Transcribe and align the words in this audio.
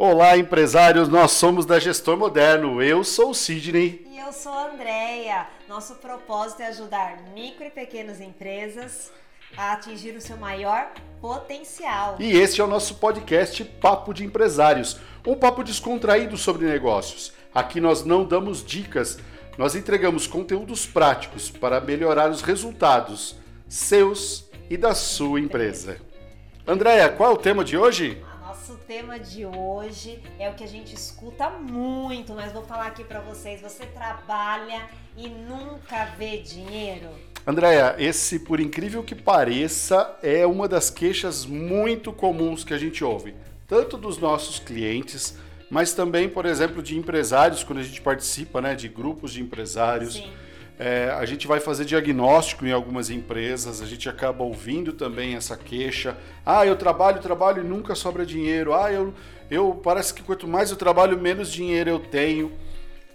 Olá, 0.00 0.38
empresários, 0.38 1.08
nós 1.08 1.32
somos 1.32 1.66
da 1.66 1.80
Gestor 1.80 2.16
Moderno. 2.16 2.80
Eu 2.80 3.02
sou 3.02 3.30
o 3.30 3.34
Sidney. 3.34 4.06
E 4.08 4.16
eu 4.16 4.32
sou 4.32 4.52
a 4.52 4.70
Andrea. 4.70 5.48
Nosso 5.68 5.96
propósito 5.96 6.62
é 6.62 6.68
ajudar 6.68 7.18
micro 7.34 7.64
e 7.64 7.70
pequenas 7.70 8.20
empresas 8.20 9.10
a 9.56 9.72
atingir 9.72 10.14
o 10.14 10.20
seu 10.20 10.36
maior 10.36 10.92
potencial. 11.20 12.14
E 12.20 12.30
esse 12.30 12.60
é 12.60 12.64
o 12.64 12.68
nosso 12.68 12.94
podcast 12.94 13.64
Papo 13.64 14.14
de 14.14 14.24
Empresários, 14.24 15.00
um 15.26 15.34
papo 15.34 15.64
descontraído 15.64 16.36
sobre 16.36 16.64
negócios. 16.64 17.32
Aqui 17.52 17.80
nós 17.80 18.04
não 18.04 18.24
damos 18.24 18.64
dicas, 18.64 19.18
nós 19.58 19.74
entregamos 19.74 20.28
conteúdos 20.28 20.86
práticos 20.86 21.50
para 21.50 21.80
melhorar 21.80 22.30
os 22.30 22.40
resultados 22.40 23.34
seus 23.66 24.48
e 24.70 24.76
da 24.76 24.94
sua 24.94 25.40
empresa. 25.40 26.00
Andréia, 26.64 27.08
qual 27.08 27.32
é 27.32 27.34
o 27.34 27.38
tema 27.38 27.64
de 27.64 27.76
hoje? 27.76 28.22
Nosso 28.68 28.84
tema 28.86 29.18
de 29.18 29.46
hoje 29.46 30.20
é 30.38 30.50
o 30.50 30.54
que 30.54 30.62
a 30.62 30.66
gente 30.66 30.94
escuta 30.94 31.48
muito, 31.48 32.34
mas 32.34 32.52
vou 32.52 32.62
falar 32.62 32.88
aqui 32.88 33.02
para 33.02 33.18
vocês. 33.18 33.62
Você 33.62 33.86
trabalha 33.86 34.90
e 35.16 35.26
nunca 35.26 36.04
vê 36.18 36.36
dinheiro? 36.36 37.08
Andréia, 37.46 37.96
esse, 37.98 38.40
por 38.40 38.60
incrível 38.60 39.02
que 39.02 39.14
pareça, 39.14 40.18
é 40.22 40.46
uma 40.46 40.68
das 40.68 40.90
queixas 40.90 41.46
muito 41.46 42.12
comuns 42.12 42.62
que 42.62 42.74
a 42.74 42.78
gente 42.78 43.02
ouve, 43.02 43.34
tanto 43.66 43.96
dos 43.96 44.18
nossos 44.18 44.58
clientes, 44.58 45.38
mas 45.70 45.94
também, 45.94 46.28
por 46.28 46.44
exemplo, 46.44 46.82
de 46.82 46.94
empresários, 46.94 47.64
quando 47.64 47.78
a 47.78 47.82
gente 47.82 48.02
participa 48.02 48.60
né, 48.60 48.74
de 48.74 48.86
grupos 48.86 49.32
de 49.32 49.40
empresários. 49.40 50.16
Sim 50.16 50.30
é, 50.78 51.10
a 51.10 51.26
gente 51.26 51.46
vai 51.46 51.58
fazer 51.58 51.84
diagnóstico 51.84 52.64
em 52.64 52.70
algumas 52.70 53.10
empresas, 53.10 53.82
a 53.82 53.86
gente 53.86 54.08
acaba 54.08 54.44
ouvindo 54.44 54.92
também 54.92 55.34
essa 55.34 55.56
queixa. 55.56 56.16
Ah, 56.46 56.64
eu 56.64 56.76
trabalho, 56.76 57.20
trabalho 57.20 57.64
e 57.64 57.66
nunca 57.66 57.96
sobra 57.96 58.24
dinheiro. 58.24 58.72
Ah, 58.72 58.92
eu, 58.92 59.12
eu 59.50 59.74
parece 59.82 60.14
que 60.14 60.22
quanto 60.22 60.46
mais 60.46 60.70
eu 60.70 60.76
trabalho, 60.76 61.18
menos 61.18 61.50
dinheiro 61.50 61.90
eu 61.90 61.98
tenho. 61.98 62.52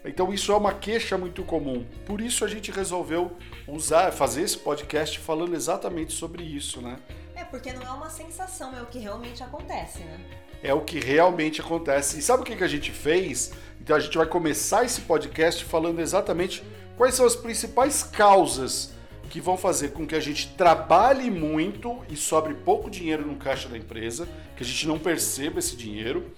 Então 0.03 0.33
isso 0.33 0.51
é 0.51 0.57
uma 0.57 0.73
queixa 0.73 1.17
muito 1.17 1.43
comum. 1.43 1.85
Por 2.05 2.19
isso 2.19 2.43
a 2.43 2.47
gente 2.49 2.69
resolveu 2.69 3.31
usar, 3.65 4.11
fazer 4.11 4.41
esse 4.41 4.57
podcast 4.57 5.17
falando 5.19 5.55
exatamente 5.55 6.11
sobre 6.11 6.43
isso, 6.43 6.81
né? 6.81 6.97
É 7.33 7.45
porque 7.45 7.71
não 7.71 7.81
é 7.81 7.91
uma 7.91 8.09
sensação, 8.09 8.77
é 8.77 8.81
o 8.81 8.87
que 8.87 8.99
realmente 8.99 9.41
acontece, 9.41 9.99
né? 9.99 10.19
É 10.61 10.73
o 10.73 10.81
que 10.81 10.99
realmente 10.99 11.61
acontece. 11.61 12.19
E 12.19 12.21
sabe 12.21 12.43
o 12.43 12.45
que, 12.45 12.57
que 12.57 12.63
a 12.63 12.67
gente 12.67 12.91
fez? 12.91 13.53
Então 13.79 13.95
a 13.95 13.99
gente 13.99 14.17
vai 14.17 14.25
começar 14.25 14.83
esse 14.83 15.01
podcast 15.01 15.63
falando 15.63 15.99
exatamente 15.99 16.63
Quais 16.95 17.15
são 17.15 17.25
as 17.25 17.35
principais 17.35 18.03
causas 18.03 18.93
que 19.29 19.41
vão 19.41 19.57
fazer 19.57 19.89
com 19.89 20.05
que 20.05 20.15
a 20.15 20.19
gente 20.19 20.49
trabalhe 20.55 21.31
muito 21.31 21.97
e 22.07 22.15
sobre 22.15 22.53
pouco 22.53 22.89
dinheiro 22.89 23.25
no 23.25 23.35
caixa 23.35 23.67
da 23.67 23.77
empresa, 23.77 24.27
que 24.55 24.63
a 24.63 24.65
gente 24.65 24.87
não 24.87 24.99
perceba 24.99 25.57
esse 25.57 25.75
dinheiro? 25.75 26.31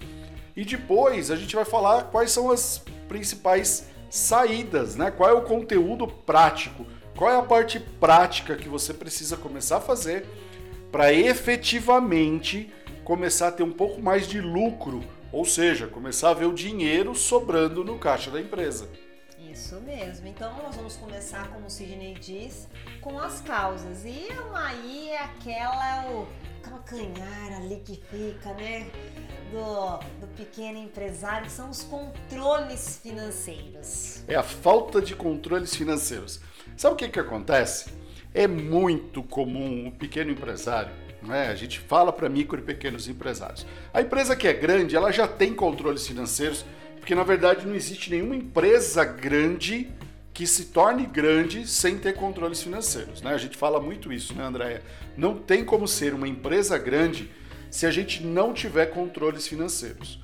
E 0.56 0.64
depois 0.64 1.30
a 1.30 1.36
gente 1.36 1.54
vai 1.54 1.66
falar 1.66 2.04
quais 2.04 2.30
são 2.30 2.50
as 2.50 2.82
principais 3.06 3.88
saídas, 4.08 4.96
né? 4.96 5.10
Qual 5.10 5.28
é 5.28 5.32
o 5.34 5.42
conteúdo 5.42 6.06
prático? 6.06 6.86
Qual 7.14 7.30
é 7.30 7.36
a 7.36 7.42
parte 7.42 7.78
prática 7.78 8.56
que 8.56 8.68
você 8.68 8.94
precisa 8.94 9.36
começar 9.36 9.76
a 9.76 9.80
fazer 9.80 10.26
para 10.90 11.12
efetivamente 11.12 12.72
começar 13.04 13.48
a 13.48 13.52
ter 13.52 13.62
um 13.62 13.72
pouco 13.72 14.02
mais 14.02 14.26
de 14.26 14.40
lucro, 14.40 15.04
ou 15.30 15.44
seja, 15.44 15.86
começar 15.86 16.30
a 16.30 16.34
ver 16.34 16.46
o 16.46 16.54
dinheiro 16.54 17.14
sobrando 17.14 17.84
no 17.84 17.98
caixa 17.98 18.30
da 18.30 18.40
empresa? 18.40 18.88
Isso 19.56 19.80
mesmo. 19.80 20.28
Então 20.28 20.54
nós 20.62 20.76
vamos 20.76 20.96
começar, 20.96 21.48
como 21.48 21.66
o 21.66 21.70
Sidney 21.70 22.12
diz, 22.20 22.68
com 23.00 23.18
as 23.18 23.40
causas. 23.40 24.04
E 24.04 24.28
aí 24.54 25.08
é 25.08 25.22
aquela 25.22 26.10
o 26.10 26.28
calcanhar 26.62 27.56
ali 27.56 27.76
que 27.76 27.96
fica, 28.10 28.52
né? 28.52 28.86
Do, 29.50 29.96
do 30.20 30.26
pequeno 30.36 30.76
empresário, 30.78 31.48
são 31.48 31.70
os 31.70 31.82
controles 31.84 33.00
financeiros. 33.02 34.22
É 34.28 34.34
a 34.34 34.42
falta 34.42 35.00
de 35.00 35.16
controles 35.16 35.74
financeiros. 35.74 36.38
Sabe 36.76 36.94
o 36.94 36.98
que, 36.98 37.08
que 37.08 37.18
acontece? 37.18 37.90
É 38.34 38.46
muito 38.46 39.22
comum 39.22 39.88
o 39.88 39.92
pequeno 39.92 40.32
empresário 40.32 40.92
né? 41.22 41.48
A 41.48 41.54
gente 41.54 41.80
fala 41.80 42.12
para 42.12 42.28
micro 42.28 42.60
e 42.60 42.62
pequenos 42.62 43.08
empresários. 43.08 43.66
A 43.92 44.00
empresa 44.00 44.36
que 44.36 44.46
é 44.46 44.52
grande, 44.52 44.94
ela 44.94 45.10
já 45.10 45.26
tem 45.26 45.52
controles 45.54 46.06
financeiros, 46.06 46.64
porque 47.06 47.14
na 47.14 47.22
verdade 47.22 47.64
não 47.64 47.76
existe 47.76 48.10
nenhuma 48.10 48.34
empresa 48.34 49.04
grande 49.04 49.88
que 50.34 50.44
se 50.44 50.64
torne 50.64 51.06
grande 51.06 51.64
sem 51.64 51.96
ter 51.98 52.14
controles 52.14 52.60
financeiros. 52.60 53.22
Né? 53.22 53.32
A 53.32 53.38
gente 53.38 53.56
fala 53.56 53.80
muito 53.80 54.12
isso, 54.12 54.34
né, 54.34 54.42
Andréia? 54.42 54.82
Não 55.16 55.38
tem 55.38 55.64
como 55.64 55.86
ser 55.86 56.12
uma 56.14 56.26
empresa 56.26 56.76
grande 56.76 57.30
se 57.70 57.86
a 57.86 57.92
gente 57.92 58.24
não 58.24 58.52
tiver 58.52 58.86
controles 58.86 59.46
financeiros. 59.46 60.20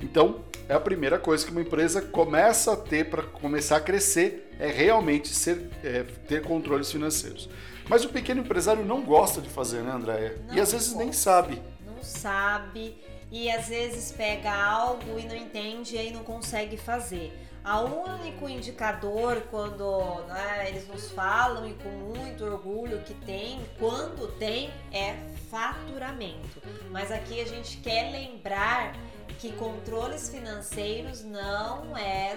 Então, 0.00 0.40
é 0.68 0.74
a 0.74 0.80
primeira 0.80 1.20
coisa 1.20 1.46
que 1.46 1.52
uma 1.52 1.62
empresa 1.62 2.02
começa 2.02 2.72
a 2.72 2.76
ter 2.76 3.08
para 3.08 3.22
começar 3.22 3.76
a 3.76 3.80
crescer 3.80 4.50
é 4.58 4.66
realmente 4.66 5.28
ser, 5.28 5.70
é, 5.84 6.02
ter 6.02 6.42
controles 6.42 6.90
financeiros. 6.90 7.48
Mas 7.88 8.04
o 8.04 8.08
pequeno 8.08 8.40
empresário 8.40 8.84
não 8.84 9.02
gosta 9.02 9.40
de 9.40 9.48
fazer, 9.48 9.82
né, 9.82 9.92
Andréia? 9.92 10.34
E 10.50 10.60
às 10.60 10.72
vezes 10.72 10.88
gosta. 10.88 11.04
nem 11.04 11.12
sabe. 11.12 11.62
Não 11.86 12.02
sabe 12.02 12.96
e 13.34 13.50
às 13.50 13.66
vezes 13.66 14.12
pega 14.12 14.54
algo 14.54 15.18
e 15.18 15.24
não 15.24 15.34
entende 15.34 15.96
e 15.96 15.98
aí 15.98 16.12
não 16.12 16.22
consegue 16.22 16.76
fazer. 16.76 17.36
O 17.64 18.12
único 18.12 18.48
indicador 18.48 19.42
quando 19.50 20.22
né, 20.28 20.68
eles 20.68 20.86
nos 20.86 21.10
falam 21.10 21.68
e 21.68 21.74
com 21.74 21.88
muito 21.88 22.44
orgulho 22.44 23.02
que 23.02 23.12
tem, 23.12 23.60
quando 23.76 24.28
tem, 24.38 24.70
é 24.92 25.16
faturamento. 25.50 26.62
Mas 26.92 27.10
aqui 27.10 27.40
a 27.40 27.44
gente 27.44 27.78
quer 27.78 28.12
lembrar 28.12 28.94
que 29.40 29.50
controles 29.54 30.28
financeiros 30.28 31.24
não 31.24 31.96
é 31.96 32.36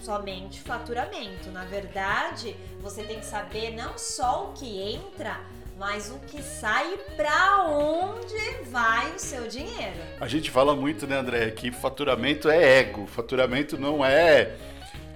somente 0.00 0.60
faturamento. 0.60 1.52
Na 1.52 1.64
verdade, 1.66 2.56
você 2.80 3.04
tem 3.04 3.20
que 3.20 3.26
saber 3.26 3.76
não 3.76 3.96
só 3.96 4.48
o 4.48 4.52
que 4.54 4.82
entra, 4.94 5.40
mas 5.78 6.10
o 6.10 6.18
que 6.26 6.42
sai 6.42 6.96
para 7.16 7.64
onde 7.64 8.64
vai 8.70 9.10
o 9.14 9.18
seu 9.18 9.46
dinheiro. 9.48 9.96
A 10.20 10.28
gente 10.28 10.50
fala 10.50 10.74
muito, 10.74 11.06
né, 11.06 11.16
André, 11.16 11.50
que 11.50 11.70
faturamento 11.70 12.48
é 12.48 12.80
ego, 12.80 13.06
faturamento 13.06 13.78
não 13.78 14.04
é, 14.04 14.54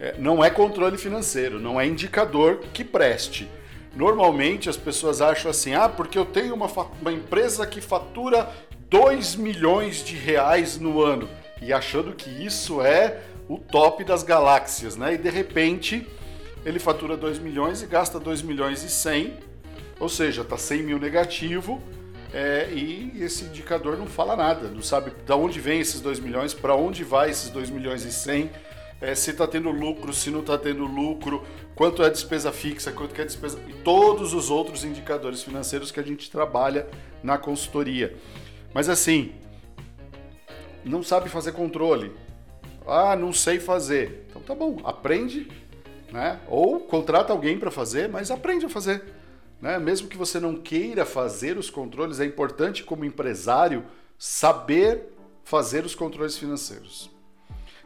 é 0.01 0.15
não 0.19 0.45
é 0.45 0.51
controle 0.51 0.99
financeiro, 0.99 1.61
não 1.61 1.81
é 1.81 1.87
indicador 1.87 2.61
que 2.73 2.85
preste. 2.85 3.49
Normalmente 3.95 4.69
as 4.69 4.77
pessoas 4.77 5.23
acham 5.23 5.51
assim, 5.51 5.75
ah, 5.75 5.89
porque 5.89 6.19
eu 6.19 6.27
tenho 6.27 6.55
uma, 6.55 6.67
uma 7.01 7.13
empresa 7.13 7.67
que 7.67 7.81
fatura 7.81 8.51
2 8.91 9.37
milhões 9.37 10.05
de 10.05 10.15
reais 10.15 10.79
no 10.79 11.03
ano 11.03 11.29
e 11.63 11.73
achando 11.73 12.13
que 12.13 12.29
isso 12.29 12.83
é 12.83 13.21
o 13.49 13.59
top 13.59 14.05
das 14.05 14.23
galáxias, 14.23 14.97
né? 14.97 15.15
E 15.15 15.19
de 15.19 15.31
repente 15.31 16.07
ele 16.65 16.79
fatura 16.79 17.17
2 17.17 17.39
milhões 17.39 17.83
e 17.83 17.87
gasta 17.87 18.19
2 18.19 18.43
milhões 18.43 18.83
e 18.83 18.91
100 18.91 19.35
ou 19.99 20.09
seja, 20.09 20.43
está 20.43 20.57
100 20.57 20.83
mil 20.83 20.99
negativo 20.99 21.83
é, 22.33 22.69
e 22.73 23.13
esse 23.23 23.45
indicador 23.45 23.97
não 23.97 24.07
fala 24.07 24.37
nada, 24.37 24.69
não 24.69 24.83
sabe 24.83 25.11
de 25.11 25.33
onde 25.33 25.61
vem 25.61 25.81
esses 25.81 26.01
2 26.01 26.21
milhões, 26.21 26.53
para 26.53 26.75
onde 26.75 27.05
vai 27.05 27.31
esses 27.31 27.49
2 27.51 27.71
milhões 27.71 28.05
e 28.05 28.13
100, 28.13 28.51
é, 29.01 29.15
se 29.15 29.31
está 29.31 29.47
tendo 29.47 29.71
lucro, 29.71 30.13
se 30.13 30.31
não 30.31 30.41
está 30.41 30.59
tendo 30.59 30.85
lucro, 30.85 31.45
quanto 31.75 32.03
é 32.03 32.11
despesa 32.11 32.53
fixa, 32.53 32.91
quanto 32.93 33.19
é 33.21 33.25
despesa... 33.25 33.59
e 33.69 33.73
todos 33.73 34.35
os 34.35 34.51
outros 34.51 34.85
indicadores 34.85 35.43
financeiros 35.43 35.91
que 35.91 36.01
a 36.01 36.03
gente 36.03 36.31
trabalha 36.31 36.87
na 37.23 37.39
consultoria. 37.39 38.17
Mas 38.75 38.89
assim, 38.89 39.33
não 40.85 41.03
sabe 41.03 41.29
fazer 41.29 41.53
controle. 41.53 42.13
Ah, 42.87 43.17
não 43.17 43.33
sei 43.33 43.59
fazer. 43.59 44.27
Então 44.29 44.41
tá 44.43 44.55
bom, 44.55 44.79
aprende, 44.85 45.49
né? 46.13 46.39
Ou 46.49 46.81
contrata 46.81 47.33
alguém 47.33 47.59
para 47.59 47.71
fazer, 47.71 48.09
mas 48.09 48.31
aprende 48.31 48.67
a 48.67 48.69
fazer. 48.69 49.03
Né? 49.61 49.79
Mesmo 49.79 50.09
que 50.09 50.17
você 50.17 50.39
não 50.39 50.57
queira 50.57 51.05
fazer 51.05 51.57
os 51.57 51.71
controles, 51.71 52.21
é 52.21 52.25
importante, 52.25 52.85
como 52.85 53.05
empresário, 53.05 53.85
saber 54.19 55.13
fazer 55.45 55.85
os 55.85 55.95
controles 55.95 56.37
financeiros. 56.37 57.11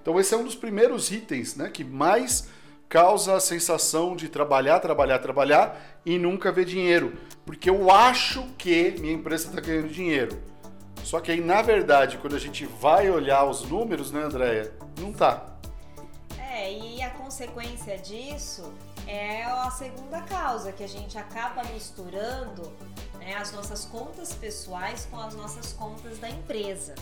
Então, 0.00 0.18
esse 0.18 0.34
é 0.34 0.36
um 0.36 0.44
dos 0.44 0.54
primeiros 0.54 1.10
itens 1.10 1.56
né, 1.56 1.68
que 1.68 1.84
mais 1.84 2.48
causa 2.88 3.36
a 3.36 3.40
sensação 3.40 4.16
de 4.16 4.28
trabalhar, 4.28 4.80
trabalhar, 4.80 5.18
trabalhar 5.20 6.00
e 6.04 6.18
nunca 6.18 6.50
ver 6.50 6.64
dinheiro. 6.64 7.12
Porque 7.44 7.70
eu 7.70 7.90
acho 7.90 8.42
que 8.58 8.94
minha 8.98 9.12
empresa 9.12 9.48
está 9.48 9.60
ganhando 9.60 9.88
dinheiro. 9.88 10.36
Só 11.04 11.20
que 11.20 11.30
aí, 11.30 11.40
na 11.40 11.62
verdade, 11.62 12.18
quando 12.18 12.34
a 12.34 12.38
gente 12.38 12.66
vai 12.66 13.10
olhar 13.10 13.44
os 13.44 13.62
números, 13.62 14.10
né, 14.10 14.22
Andréia? 14.22 14.72
Não 14.98 15.12
tá. 15.12 15.59
E 16.70 17.02
a 17.02 17.10
consequência 17.10 17.98
disso 17.98 18.72
é 19.06 19.44
a 19.44 19.70
segunda 19.70 20.20
causa, 20.22 20.72
que 20.72 20.84
a 20.84 20.88
gente 20.88 21.18
acaba 21.18 21.64
misturando 21.64 22.72
né, 23.18 23.34
as 23.34 23.52
nossas 23.52 23.84
contas 23.84 24.32
pessoais 24.32 25.06
com 25.10 25.18
as 25.18 25.34
nossas 25.34 25.72
contas 25.72 26.18
da 26.18 26.30
empresa. 26.30 26.94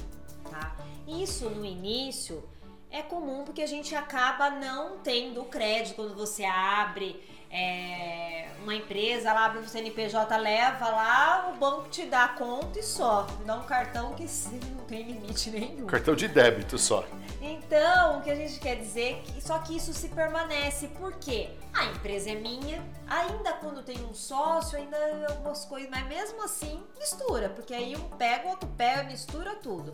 Tá? 0.50 0.76
Isso 1.06 1.50
no 1.50 1.64
início 1.64 2.42
é 2.90 3.02
comum 3.02 3.44
porque 3.44 3.62
a 3.62 3.66
gente 3.66 3.94
acaba 3.94 4.50
não 4.50 4.98
tendo 4.98 5.44
crédito 5.44 5.96
quando 5.96 6.14
você 6.14 6.44
abre 6.44 7.22
é, 7.50 8.48
uma 8.62 8.74
empresa 8.74 9.32
lá, 9.32 9.46
abre 9.46 9.60
o 9.60 9.68
CNPJ, 9.68 10.36
leva 10.36 10.88
lá, 10.90 11.52
o 11.54 11.58
banco 11.58 11.88
te 11.88 12.04
dá 12.04 12.24
a 12.24 12.28
conta 12.28 12.78
e 12.78 12.82
só. 12.82 13.26
Dá 13.44 13.56
um 13.56 13.64
cartão 13.64 14.14
que 14.14 14.26
não 14.76 14.84
tem 14.84 15.02
limite 15.02 15.50
nenhum. 15.50 15.86
Cartão 15.86 16.14
de 16.14 16.28
débito 16.28 16.78
só. 16.78 17.04
Então, 17.40 18.18
o 18.18 18.22
que 18.22 18.30
a 18.30 18.34
gente 18.34 18.58
quer 18.58 18.76
dizer 18.76 19.12
é 19.12 19.20
que 19.20 19.40
só 19.40 19.58
que 19.60 19.76
isso 19.76 19.92
se 19.92 20.08
permanece, 20.08 20.88
porque 20.98 21.50
a 21.72 21.84
empresa 21.84 22.30
é 22.30 22.34
minha, 22.34 22.84
ainda 23.06 23.52
quando 23.54 23.82
tem 23.82 24.04
um 24.04 24.12
sócio, 24.12 24.76
ainda 24.76 24.96
algumas 25.28 25.64
coisas, 25.64 25.88
mas 25.88 26.06
mesmo 26.08 26.42
assim 26.42 26.82
mistura, 26.98 27.48
porque 27.50 27.72
aí 27.72 27.96
um 27.96 28.08
pega, 28.16 28.46
o 28.46 28.50
outro 28.50 28.68
pega, 28.76 29.04
mistura 29.04 29.54
tudo. 29.54 29.92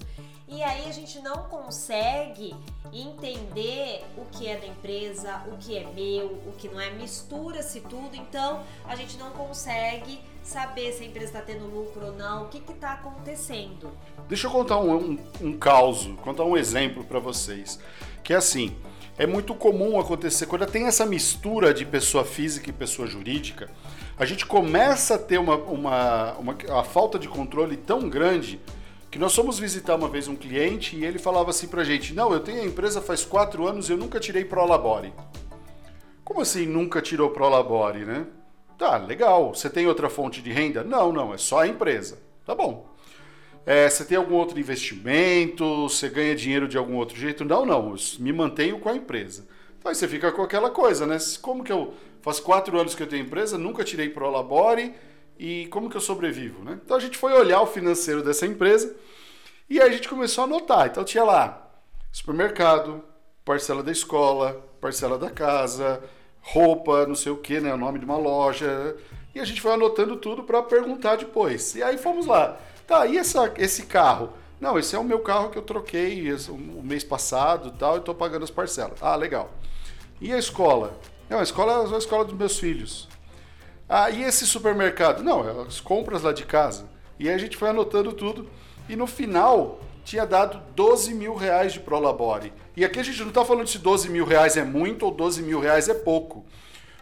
E 0.48 0.62
aí 0.62 0.88
a 0.88 0.92
gente 0.92 1.20
não 1.20 1.48
consegue 1.48 2.54
entender 2.92 4.04
o 4.16 4.24
que 4.26 4.46
é 4.46 4.56
da 4.56 4.66
empresa, 4.66 5.42
o 5.48 5.58
que 5.58 5.76
é 5.76 5.84
meu, 5.84 6.26
o 6.46 6.52
que 6.56 6.68
não 6.68 6.80
é, 6.80 6.90
mistura-se 6.90 7.80
tudo, 7.82 8.14
então 8.14 8.62
a 8.86 8.96
gente 8.96 9.18
não 9.18 9.30
consegue 9.32 10.20
saber 10.44 10.92
se 10.92 11.02
a 11.02 11.06
empresa 11.06 11.26
está 11.26 11.40
tendo 11.40 11.64
lucro 11.66 12.06
ou 12.06 12.12
não, 12.12 12.44
o 12.44 12.48
que 12.48 12.58
está 12.70 12.92
acontecendo. 12.92 13.90
Deixa 14.28 14.46
eu 14.46 14.50
contar 14.50 14.78
um, 14.78 14.94
um, 14.94 15.18
um 15.40 15.52
caos, 15.58 16.08
contar 16.22 16.44
um 16.44 16.56
exemplo 16.56 17.02
para 17.02 17.18
vocês. 17.18 17.80
Que 18.22 18.32
é 18.32 18.36
assim, 18.36 18.76
é 19.16 19.26
muito 19.26 19.54
comum 19.54 19.98
acontecer, 19.98 20.46
quando 20.46 20.66
tem 20.66 20.86
essa 20.86 21.06
mistura 21.06 21.72
de 21.72 21.86
pessoa 21.86 22.24
física 22.24 22.68
e 22.68 22.72
pessoa 22.72 23.08
jurídica, 23.08 23.70
a 24.18 24.24
gente 24.24 24.44
começa 24.44 25.14
a 25.14 25.18
ter 25.18 25.38
uma, 25.38 25.56
uma, 25.56 26.32
uma 26.34 26.56
a 26.78 26.84
falta 26.84 27.18
de 27.18 27.28
controle 27.28 27.76
tão 27.76 28.08
grande 28.08 28.60
que 29.10 29.18
nós 29.18 29.34
fomos 29.34 29.58
visitar 29.58 29.94
uma 29.94 30.08
vez 30.08 30.26
um 30.28 30.36
cliente 30.36 30.96
e 30.96 31.04
ele 31.04 31.18
falava 31.18 31.50
assim 31.50 31.68
pra 31.68 31.84
gente, 31.84 32.12
não, 32.12 32.32
eu 32.32 32.40
tenho 32.40 32.62
a 32.62 32.66
empresa 32.66 33.00
faz 33.00 33.24
quatro 33.24 33.66
anos 33.66 33.88
e 33.88 33.92
eu 33.92 33.96
nunca 33.96 34.18
tirei 34.20 34.44
Prolabore. 34.44 35.12
Como 36.24 36.40
assim 36.40 36.66
nunca 36.66 37.00
tirou 37.00 37.30
Prolabore, 37.30 38.04
né? 38.04 38.26
Tá, 38.78 38.96
legal. 38.96 39.54
Você 39.54 39.70
tem 39.70 39.86
outra 39.86 40.08
fonte 40.08 40.42
de 40.42 40.50
renda? 40.50 40.82
Não, 40.82 41.12
não, 41.12 41.32
é 41.32 41.38
só 41.38 41.60
a 41.60 41.66
empresa. 41.66 42.18
Tá 42.44 42.54
bom. 42.54 42.92
É, 43.66 43.88
você 43.88 44.04
tem 44.04 44.18
algum 44.18 44.34
outro 44.34 44.58
investimento? 44.58 45.88
Você 45.88 46.08
ganha 46.08 46.34
dinheiro 46.34 46.68
de 46.68 46.76
algum 46.76 46.96
outro 46.96 47.16
jeito? 47.16 47.44
Não, 47.44 47.64
não. 47.64 47.94
Me 48.18 48.32
mantenho 48.32 48.78
com 48.78 48.88
a 48.88 48.96
empresa. 48.96 49.46
Então 49.78 49.90
aí 49.90 49.94
você 49.94 50.08
fica 50.08 50.32
com 50.32 50.42
aquela 50.42 50.70
coisa, 50.70 51.06
né? 51.06 51.16
Como 51.40 51.64
que 51.64 51.72
eu. 51.72 51.94
Faz 52.20 52.40
quatro 52.40 52.78
anos 52.80 52.94
que 52.94 53.02
eu 53.02 53.06
tenho 53.06 53.22
empresa, 53.26 53.58
nunca 53.58 53.84
tirei 53.84 54.08
pro 54.08 54.30
labore 54.30 54.94
e 55.38 55.66
como 55.66 55.90
que 55.90 55.96
eu 55.96 56.00
sobrevivo, 56.00 56.64
né? 56.64 56.80
Então 56.82 56.96
a 56.96 57.00
gente 57.00 57.18
foi 57.18 57.34
olhar 57.34 57.60
o 57.60 57.66
financeiro 57.66 58.22
dessa 58.22 58.46
empresa 58.46 58.96
e 59.68 59.78
aí 59.78 59.90
a 59.90 59.92
gente 59.92 60.08
começou 60.08 60.42
a 60.42 60.46
anotar. 60.46 60.86
Então 60.86 61.04
tinha 61.04 61.22
lá 61.22 61.70
supermercado, 62.10 63.04
parcela 63.44 63.82
da 63.82 63.92
escola, 63.92 64.66
parcela 64.80 65.18
da 65.18 65.28
casa, 65.28 66.02
roupa, 66.44 67.06
não 67.06 67.14
sei 67.14 67.32
o 67.32 67.36
que, 67.36 67.58
né? 67.58 67.72
O 67.72 67.78
nome 67.78 67.98
de 67.98 68.04
uma 68.04 68.18
loja. 68.18 68.96
E 69.34 69.40
a 69.40 69.44
gente 69.44 69.60
foi 69.60 69.72
anotando 69.72 70.16
tudo 70.16 70.44
para 70.44 70.62
perguntar 70.62 71.16
depois. 71.16 71.74
E 71.74 71.82
aí 71.82 71.98
fomos 71.98 72.26
lá. 72.26 72.58
Tá, 72.86 73.06
e 73.06 73.16
essa, 73.16 73.52
esse 73.56 73.86
carro? 73.86 74.30
Não, 74.60 74.78
esse 74.78 74.94
é 74.94 74.98
o 74.98 75.04
meu 75.04 75.20
carro 75.20 75.50
que 75.50 75.58
eu 75.58 75.62
troquei 75.62 76.30
o 76.48 76.82
mês 76.82 77.02
passado 77.02 77.72
tal, 77.72 77.96
e 77.96 77.98
estou 77.98 78.14
pagando 78.14 78.44
as 78.44 78.50
parcelas. 78.50 78.98
Ah, 79.02 79.16
legal. 79.16 79.50
E 80.20 80.32
a 80.32 80.38
escola? 80.38 80.98
Não, 81.28 81.38
a 81.38 81.42
escola 81.42 81.88
é 81.90 81.94
a 81.94 81.98
escola 81.98 82.24
dos 82.24 82.36
meus 82.36 82.58
filhos. 82.58 83.08
Ah, 83.88 84.10
e 84.10 84.22
esse 84.22 84.46
supermercado? 84.46 85.22
Não, 85.22 85.48
é 85.48 85.66
as 85.66 85.80
compras 85.80 86.22
lá 86.22 86.32
de 86.32 86.44
casa. 86.44 86.86
E 87.18 87.28
aí 87.28 87.34
a 87.34 87.38
gente 87.38 87.56
foi 87.56 87.70
anotando 87.70 88.12
tudo. 88.12 88.48
E 88.88 88.94
no 88.94 89.06
final 89.06 89.80
tinha 90.04 90.26
dado 90.26 90.60
12 90.76 91.14
mil 91.14 91.34
reais 91.34 91.72
de 91.72 91.80
Prolabore. 91.80 92.52
E 92.76 92.84
aqui 92.84 93.00
a 93.00 93.02
gente 93.02 93.20
não 93.20 93.28
está 93.28 93.44
falando 93.44 93.66
se 93.66 93.78
12 93.78 94.10
mil 94.10 94.24
reais 94.24 94.56
é 94.56 94.62
muito 94.62 95.04
ou 95.04 95.10
12 95.10 95.42
mil 95.42 95.58
reais 95.58 95.88
é 95.88 95.94
pouco. 95.94 96.44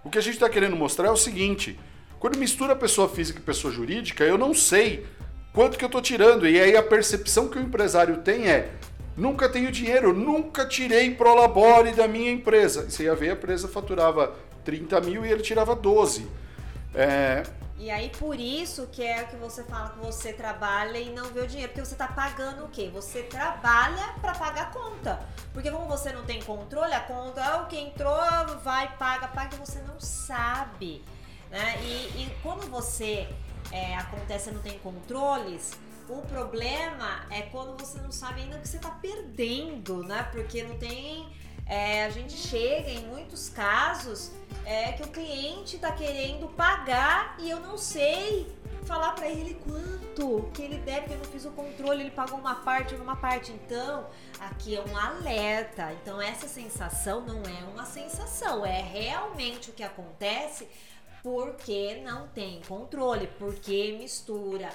O 0.04 0.08
que 0.10 0.19
a 0.19 0.22
gente 0.22 0.34
está 0.34 0.49
querendo 0.49 0.76
mostrar 0.76 1.08
é 1.08 1.10
o 1.10 1.16
seguinte: 1.16 1.78
quando 2.19 2.38
mistura 2.38 2.76
pessoa 2.76 3.08
física 3.08 3.40
e 3.40 3.43
pessoa 3.43 3.72
jurídica, 3.72 4.25
eu 4.25 4.38
não 4.38 4.54
sei 4.54 5.04
quanto 5.52 5.76
que 5.76 5.84
eu 5.84 5.87
estou 5.87 6.00
tirando. 6.00 6.49
E 6.49 6.60
aí 6.60 6.76
a 6.76 6.82
percepção 6.82 7.49
que 7.49 7.58
o 7.58 7.62
empresário 7.62 8.19
tem 8.19 8.49
é: 8.49 8.70
nunca 9.16 9.49
tenho 9.49 9.72
dinheiro, 9.72 10.12
nunca 10.12 10.64
tirei 10.64 11.10
Prolabore 11.12 11.93
da 11.93 12.06
minha 12.06 12.31
empresa. 12.31 12.87
E 12.88 12.93
você 12.93 13.04
ia 13.04 13.14
ver, 13.14 13.31
a 13.31 13.32
empresa 13.34 13.66
faturava 13.66 14.32
30 14.64 15.00
mil 15.00 15.26
e 15.26 15.32
ele 15.32 15.43
tirava 15.43 15.75
12. 15.75 16.26
É, 16.94 17.43
e 17.78 17.90
aí 17.90 18.10
por 18.10 18.38
isso 18.38 18.86
que 18.88 19.02
é 19.02 19.24
que 19.24 19.36
você 19.36 19.64
fala 19.64 19.90
que 19.90 19.98
você 19.98 20.32
trabalha 20.32 20.98
e 20.98 21.10
não 21.10 21.24
vê 21.32 21.40
o 21.40 21.46
dinheiro, 21.46 21.72
porque 21.72 21.84
você 21.84 21.94
está 21.94 22.08
pagando 22.08 22.64
o 22.64 22.69
quê? 22.69 22.90
Você 22.92 23.22
trabalha 23.22 24.14
para 24.20 24.34
pagar 24.34 24.62
a 24.62 24.66
conta. 24.66 25.26
Porque 25.52 25.70
como 25.70 25.86
você 25.86 26.12
não 26.12 26.24
tem 26.24 26.40
controle, 26.42 26.92
a 26.92 27.00
conta, 27.00 27.62
o 27.62 27.66
que 27.66 27.78
entrou, 27.78 28.16
vai, 28.62 28.96
paga, 28.96 29.28
paga, 29.28 29.56
você 29.56 29.80
não 29.80 29.98
sabe. 30.00 31.04
Né? 31.50 31.82
E, 31.82 32.22
e 32.22 32.36
quando 32.42 32.70
você 32.70 33.28
é, 33.70 33.96
acontece 33.96 34.50
não 34.50 34.62
tem 34.62 34.78
controles, 34.78 35.72
o 36.08 36.22
problema 36.22 37.26
é 37.30 37.42
quando 37.42 37.78
você 37.78 38.00
não 38.00 38.12
sabe 38.12 38.42
ainda 38.42 38.58
que 38.58 38.68
você 38.68 38.76
está 38.76 38.90
perdendo, 38.90 40.02
né? 40.02 40.28
Porque 40.30 40.62
não 40.62 40.76
tem 40.76 41.28
é, 41.67 42.05
a 42.05 42.11
gente 42.11 42.32
chega 42.32 42.91
em 42.91 43.06
muitos 43.06 43.49
casos 43.49 44.32
é, 44.64 44.93
que 44.93 45.03
o 45.03 45.09
cliente 45.09 45.76
está 45.76 45.93
querendo 45.93 46.49
pagar 46.49 47.37
e 47.38 47.50
eu 47.50 47.61
não 47.61 47.76
sei 47.76 48.55
falar 48.85 49.12
para 49.12 49.29
ele 49.29 49.55
quanto 49.64 50.50
que 50.53 50.62
ele 50.62 50.79
deve, 50.79 51.00
porque 51.00 51.14
eu 51.14 51.19
não 51.19 51.25
fiz 51.25 51.44
o 51.44 51.50
controle, 51.53 52.03
ele 52.03 52.11
pagou 52.11 52.38
uma 52.38 52.56
parte 52.56 52.94
ou 52.94 53.00
uma 53.00 53.17
parte. 53.17 53.53
Então, 53.53 54.06
aqui 54.41 54.76
é 54.76 54.85
um 54.85 54.97
alerta. 54.97 55.93
Então, 55.94 56.20
essa 56.20 56.49
sensação 56.49 57.20
não 57.23 57.43
é 57.43 57.64
uma 57.73 57.87
sensação, 57.87 58.67
é 58.67 58.81
realmente 58.82 59.70
o 59.70 59.73
que 59.73 59.82
acontece 59.82 60.69
porque 61.23 62.03
não 62.05 62.26
tem 62.29 62.61
controle, 62.67 63.29
porque 63.38 63.97
mistura 63.99 64.69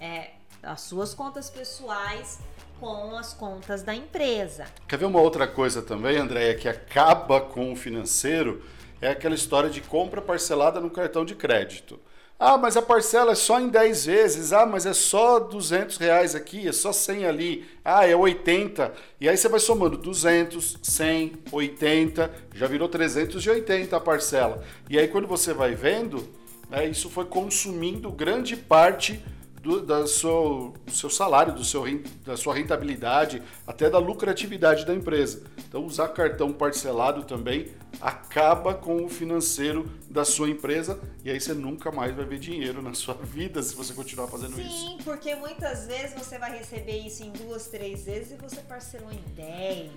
é, 0.00 0.30
as 0.62 0.80
suas 0.80 1.12
contas 1.12 1.50
pessoais 1.50 2.38
com 2.80 3.14
as 3.14 3.34
contas 3.34 3.82
da 3.82 3.94
empresa. 3.94 4.64
Quer 4.88 4.96
ver 4.96 5.04
uma 5.04 5.20
outra 5.20 5.46
coisa 5.46 5.82
também, 5.82 6.16
Andréia, 6.16 6.54
que 6.54 6.66
acaba 6.66 7.38
com 7.38 7.70
o 7.70 7.76
financeiro? 7.76 8.62
É 9.02 9.10
aquela 9.10 9.34
história 9.34 9.68
de 9.68 9.82
compra 9.82 10.22
parcelada 10.22 10.80
no 10.80 10.90
cartão 10.90 11.24
de 11.24 11.34
crédito. 11.34 12.00
Ah, 12.38 12.56
mas 12.56 12.74
a 12.78 12.80
parcela 12.80 13.32
é 13.32 13.34
só 13.34 13.60
em 13.60 13.68
10 13.68 14.06
vezes. 14.06 14.52
Ah, 14.54 14.64
mas 14.64 14.86
é 14.86 14.94
só 14.94 15.38
200 15.38 15.98
reais 15.98 16.34
aqui, 16.34 16.66
é 16.66 16.72
só 16.72 16.90
100 16.90 17.26
ali. 17.26 17.68
Ah, 17.84 18.06
é 18.06 18.16
80. 18.16 18.94
E 19.20 19.28
aí 19.28 19.36
você 19.36 19.46
vai 19.46 19.60
somando 19.60 19.98
200, 19.98 20.78
100, 20.82 21.32
80, 21.52 22.30
já 22.54 22.66
virou 22.66 22.88
380 22.88 23.94
a 23.94 24.00
parcela. 24.00 24.64
E 24.88 24.98
aí 24.98 25.06
quando 25.06 25.28
você 25.28 25.52
vai 25.52 25.74
vendo, 25.74 26.26
né, 26.70 26.86
isso 26.86 27.10
foi 27.10 27.26
consumindo 27.26 28.10
grande 28.10 28.56
parte 28.56 29.22
do, 29.60 29.84
da 29.84 30.06
seu, 30.06 30.74
do 30.84 30.92
seu 30.92 31.10
salário, 31.10 31.54
do 31.54 31.64
seu, 31.64 31.84
da 32.24 32.36
sua 32.36 32.54
rentabilidade, 32.54 33.42
até 33.66 33.90
da 33.90 33.98
lucratividade 33.98 34.86
da 34.86 34.94
empresa. 34.94 35.42
Então, 35.68 35.84
usar 35.84 36.08
cartão 36.08 36.52
parcelado 36.52 37.24
também 37.24 37.68
acaba 38.00 38.74
com 38.74 39.04
o 39.04 39.08
financeiro 39.08 39.90
da 40.08 40.24
sua 40.24 40.48
empresa 40.48 40.98
e 41.24 41.30
aí 41.30 41.40
você 41.40 41.52
nunca 41.52 41.90
mais 41.92 42.14
vai 42.14 42.24
ver 42.24 42.38
dinheiro 42.38 42.80
na 42.80 42.94
sua 42.94 43.14
vida 43.22 43.62
se 43.62 43.74
você 43.74 43.92
continuar 43.92 44.28
fazendo 44.28 44.54
Sim, 44.56 44.62
isso. 44.62 44.78
Sim, 44.78 44.98
porque 45.04 45.34
muitas 45.34 45.86
vezes 45.86 46.14
você 46.14 46.38
vai 46.38 46.56
receber 46.58 46.98
isso 46.98 47.22
em 47.22 47.30
duas, 47.32 47.66
três 47.68 48.04
vezes 48.04 48.32
e 48.32 48.36
você 48.36 48.60
parcelou 48.62 49.10
em 49.12 49.34
dez. 49.34 49.90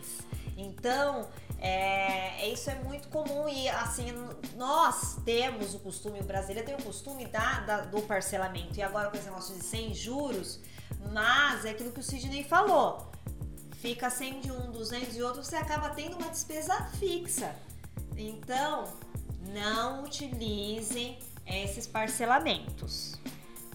Então, 0.58 1.28
é, 1.64 2.50
isso 2.50 2.70
é 2.70 2.76
muito 2.76 3.08
comum 3.08 3.48
e 3.48 3.70
assim, 3.70 4.14
nós 4.58 5.16
temos 5.24 5.74
o 5.74 5.80
costume, 5.80 6.20
o 6.20 6.24
brasileiro 6.26 6.66
tem 6.68 6.76
o 6.76 6.84
costume 6.84 7.26
da, 7.26 7.62
da, 7.62 7.78
do 7.86 8.02
parcelamento. 8.02 8.78
E 8.78 8.82
agora 8.82 9.10
com 9.10 9.16
esse 9.16 9.26
negócio 9.26 9.56
de 9.56 9.64
100 9.64 9.94
juros, 9.94 10.60
mas 11.14 11.64
é 11.64 11.70
aquilo 11.70 11.94
que 11.94 12.02
o 12.02 12.04
Sidney 12.04 12.44
falou. 12.44 13.10
Fica 13.78 14.10
100 14.10 14.42
de 14.42 14.52
um, 14.52 14.72
200 14.72 15.14
de 15.14 15.24
outro, 15.24 15.42
você 15.42 15.56
acaba 15.56 15.90
tendo 15.92 16.18
uma 16.18 16.28
despesa 16.28 16.76
fixa. 17.00 17.56
Então, 18.18 18.84
não 19.54 20.04
utilizem 20.04 21.18
esses 21.48 21.88
parcelamentos. 21.88 23.16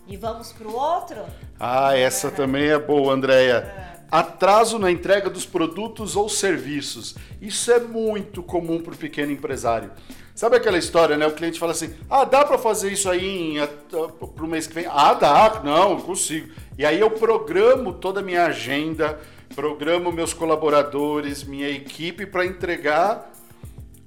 E 0.07 0.15
vamos 0.19 0.53
para 0.53 0.69
o 0.69 0.75
outro? 0.75 1.25
Ah, 1.59 1.97
essa 1.97 2.31
também 2.31 2.69
é 2.69 2.79
boa, 2.79 3.15
Andréia. 3.15 3.98
Atraso 4.11 4.79
na 4.79 4.91
entrega 4.91 5.29
dos 5.29 5.45
produtos 5.45 6.17
ou 6.17 6.29
serviços. 6.29 7.15
Isso 7.41 7.71
é 7.71 7.79
muito 7.79 8.43
comum 8.43 8.81
para 8.81 8.95
o 8.95 8.97
pequeno 8.97 9.33
empresário. 9.33 9.91
Sabe 10.35 10.57
aquela 10.57 10.79
história, 10.79 11.17
né? 11.17 11.27
O 11.27 11.35
cliente 11.35 11.59
fala 11.59 11.73
assim: 11.73 11.93
ah, 12.09 12.25
dá 12.25 12.45
para 12.45 12.57
fazer 12.57 12.93
isso 12.93 13.11
aí 13.11 13.57
para 13.91 14.45
o 14.45 14.49
mês 14.49 14.67
que 14.67 14.75
vem? 14.75 14.87
Ah, 14.89 15.13
dá, 15.13 15.61
não, 15.65 16.01
consigo. 16.01 16.49
E 16.79 16.87
aí 16.87 17.01
eu 17.01 17.11
programo 17.11 17.93
toda 17.93 18.21
a 18.21 18.23
minha 18.23 18.47
agenda, 18.47 19.19
programo 19.55 20.13
meus 20.13 20.33
colaboradores, 20.33 21.43
minha 21.43 21.69
equipe 21.69 22.25
para 22.25 22.47
entregar 22.47 23.31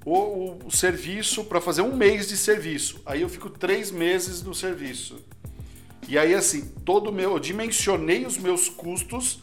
o, 0.06 0.18
o, 0.18 0.60
o 0.68 0.72
serviço, 0.72 1.44
para 1.44 1.62
fazer 1.62 1.82
um 1.82 1.96
mês 1.96 2.30
de 2.30 2.38
serviço. 2.38 3.02
Aí 3.06 3.22
eu 3.22 3.30
fico 3.30 3.50
três 3.50 3.92
meses 3.92 4.42
no 4.42 4.56
serviço. 4.56 5.18
E 6.08 6.18
aí, 6.18 6.34
assim, 6.34 6.74
todo 6.84 7.12
meu, 7.12 7.34
eu 7.34 7.40
dimensionei 7.40 8.26
os 8.26 8.38
meus 8.38 8.68
custos 8.68 9.42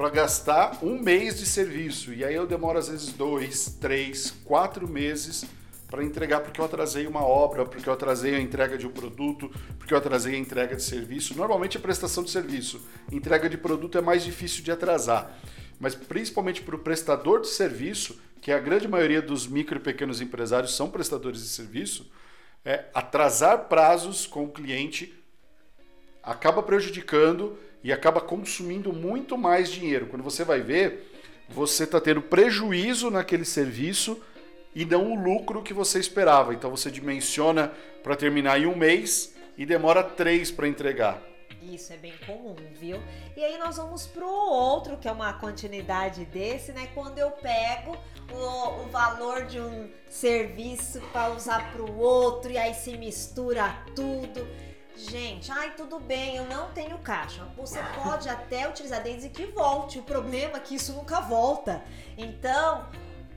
para 0.00 0.08
gastar 0.08 0.78
um 0.82 0.98
mês 0.98 1.38
de 1.38 1.44
serviço. 1.44 2.14
E 2.14 2.24
aí 2.24 2.34
eu 2.34 2.46
demoro 2.46 2.78
às 2.78 2.88
vezes 2.88 3.12
dois, 3.12 3.76
três, 3.78 4.30
quatro 4.46 4.88
meses 4.88 5.44
para 5.90 6.02
entregar 6.02 6.40
porque 6.40 6.58
eu 6.58 6.64
atrasei 6.64 7.06
uma 7.06 7.22
obra, 7.22 7.66
porque 7.66 7.86
eu 7.86 7.92
atrasei 7.92 8.34
a 8.34 8.40
entrega 8.40 8.78
de 8.78 8.86
um 8.86 8.90
produto, 8.90 9.50
porque 9.78 9.92
eu 9.92 9.98
atrasei 9.98 10.36
a 10.36 10.38
entrega 10.38 10.74
de 10.74 10.82
serviço. 10.82 11.36
Normalmente 11.36 11.76
a 11.76 11.80
prestação 11.80 12.24
de 12.24 12.30
serviço, 12.30 12.80
entrega 13.12 13.46
de 13.46 13.58
produto 13.58 13.98
é 13.98 14.00
mais 14.00 14.24
difícil 14.24 14.64
de 14.64 14.72
atrasar, 14.72 15.38
mas 15.78 15.94
principalmente 15.94 16.62
para 16.62 16.76
o 16.76 16.78
prestador 16.78 17.42
de 17.42 17.48
serviço, 17.48 18.18
que 18.40 18.50
a 18.50 18.58
grande 18.58 18.88
maioria 18.88 19.20
dos 19.20 19.46
micro 19.46 19.76
e 19.76 19.80
pequenos 19.80 20.22
empresários 20.22 20.74
são 20.74 20.88
prestadores 20.88 21.42
de 21.42 21.48
serviço, 21.48 22.10
é, 22.64 22.86
atrasar 22.94 23.68
prazos 23.68 24.26
com 24.26 24.44
o 24.44 24.50
cliente 24.50 25.14
acaba 26.22 26.62
prejudicando 26.62 27.58
e 27.82 27.92
acaba 27.92 28.20
consumindo 28.20 28.92
muito 28.92 29.36
mais 29.36 29.70
dinheiro. 29.70 30.06
Quando 30.06 30.22
você 30.22 30.44
vai 30.44 30.60
ver, 30.60 31.10
você 31.48 31.84
está 31.84 32.00
tendo 32.00 32.22
prejuízo 32.22 33.10
naquele 33.10 33.44
serviço 33.44 34.20
e 34.74 34.84
não 34.84 35.12
o 35.12 35.22
lucro 35.22 35.62
que 35.62 35.74
você 35.74 35.98
esperava. 35.98 36.54
Então 36.54 36.70
você 36.70 36.90
dimensiona 36.90 37.72
para 38.02 38.16
terminar 38.16 38.60
em 38.60 38.66
um 38.66 38.76
mês 38.76 39.34
e 39.56 39.66
demora 39.66 40.02
três 40.02 40.50
para 40.50 40.68
entregar. 40.68 41.22
Isso 41.62 41.92
é 41.92 41.96
bem 41.96 42.14
comum, 42.26 42.56
viu? 42.72 42.98
E 43.36 43.44
aí 43.44 43.58
nós 43.58 43.76
vamos 43.76 44.06
pro 44.06 44.26
outro, 44.26 44.96
que 44.96 45.06
é 45.06 45.12
uma 45.12 45.34
continuidade 45.34 46.24
desse, 46.24 46.72
né? 46.72 46.88
Quando 46.94 47.18
eu 47.18 47.30
pego 47.32 47.98
o, 48.32 48.84
o 48.84 48.88
valor 48.88 49.44
de 49.44 49.60
um 49.60 49.90
serviço 50.08 51.00
para 51.12 51.34
usar 51.34 51.70
pro 51.72 51.98
outro 51.98 52.50
e 52.50 52.56
aí 52.56 52.72
se 52.72 52.96
mistura 52.96 53.76
tudo. 53.94 54.46
Gente, 55.08 55.50
ai, 55.50 55.72
tudo 55.76 55.98
bem, 55.98 56.36
eu 56.36 56.46
não 56.46 56.70
tenho 56.72 56.98
caixa. 56.98 57.44
Você 57.56 57.78
pode 58.02 58.28
até 58.28 58.68
utilizar 58.68 59.02
desde 59.02 59.30
que 59.30 59.46
volte. 59.46 59.98
O 59.98 60.02
problema 60.02 60.58
é 60.58 60.60
que 60.60 60.74
isso 60.74 60.92
nunca 60.92 61.20
volta. 61.20 61.82
Então, 62.18 62.86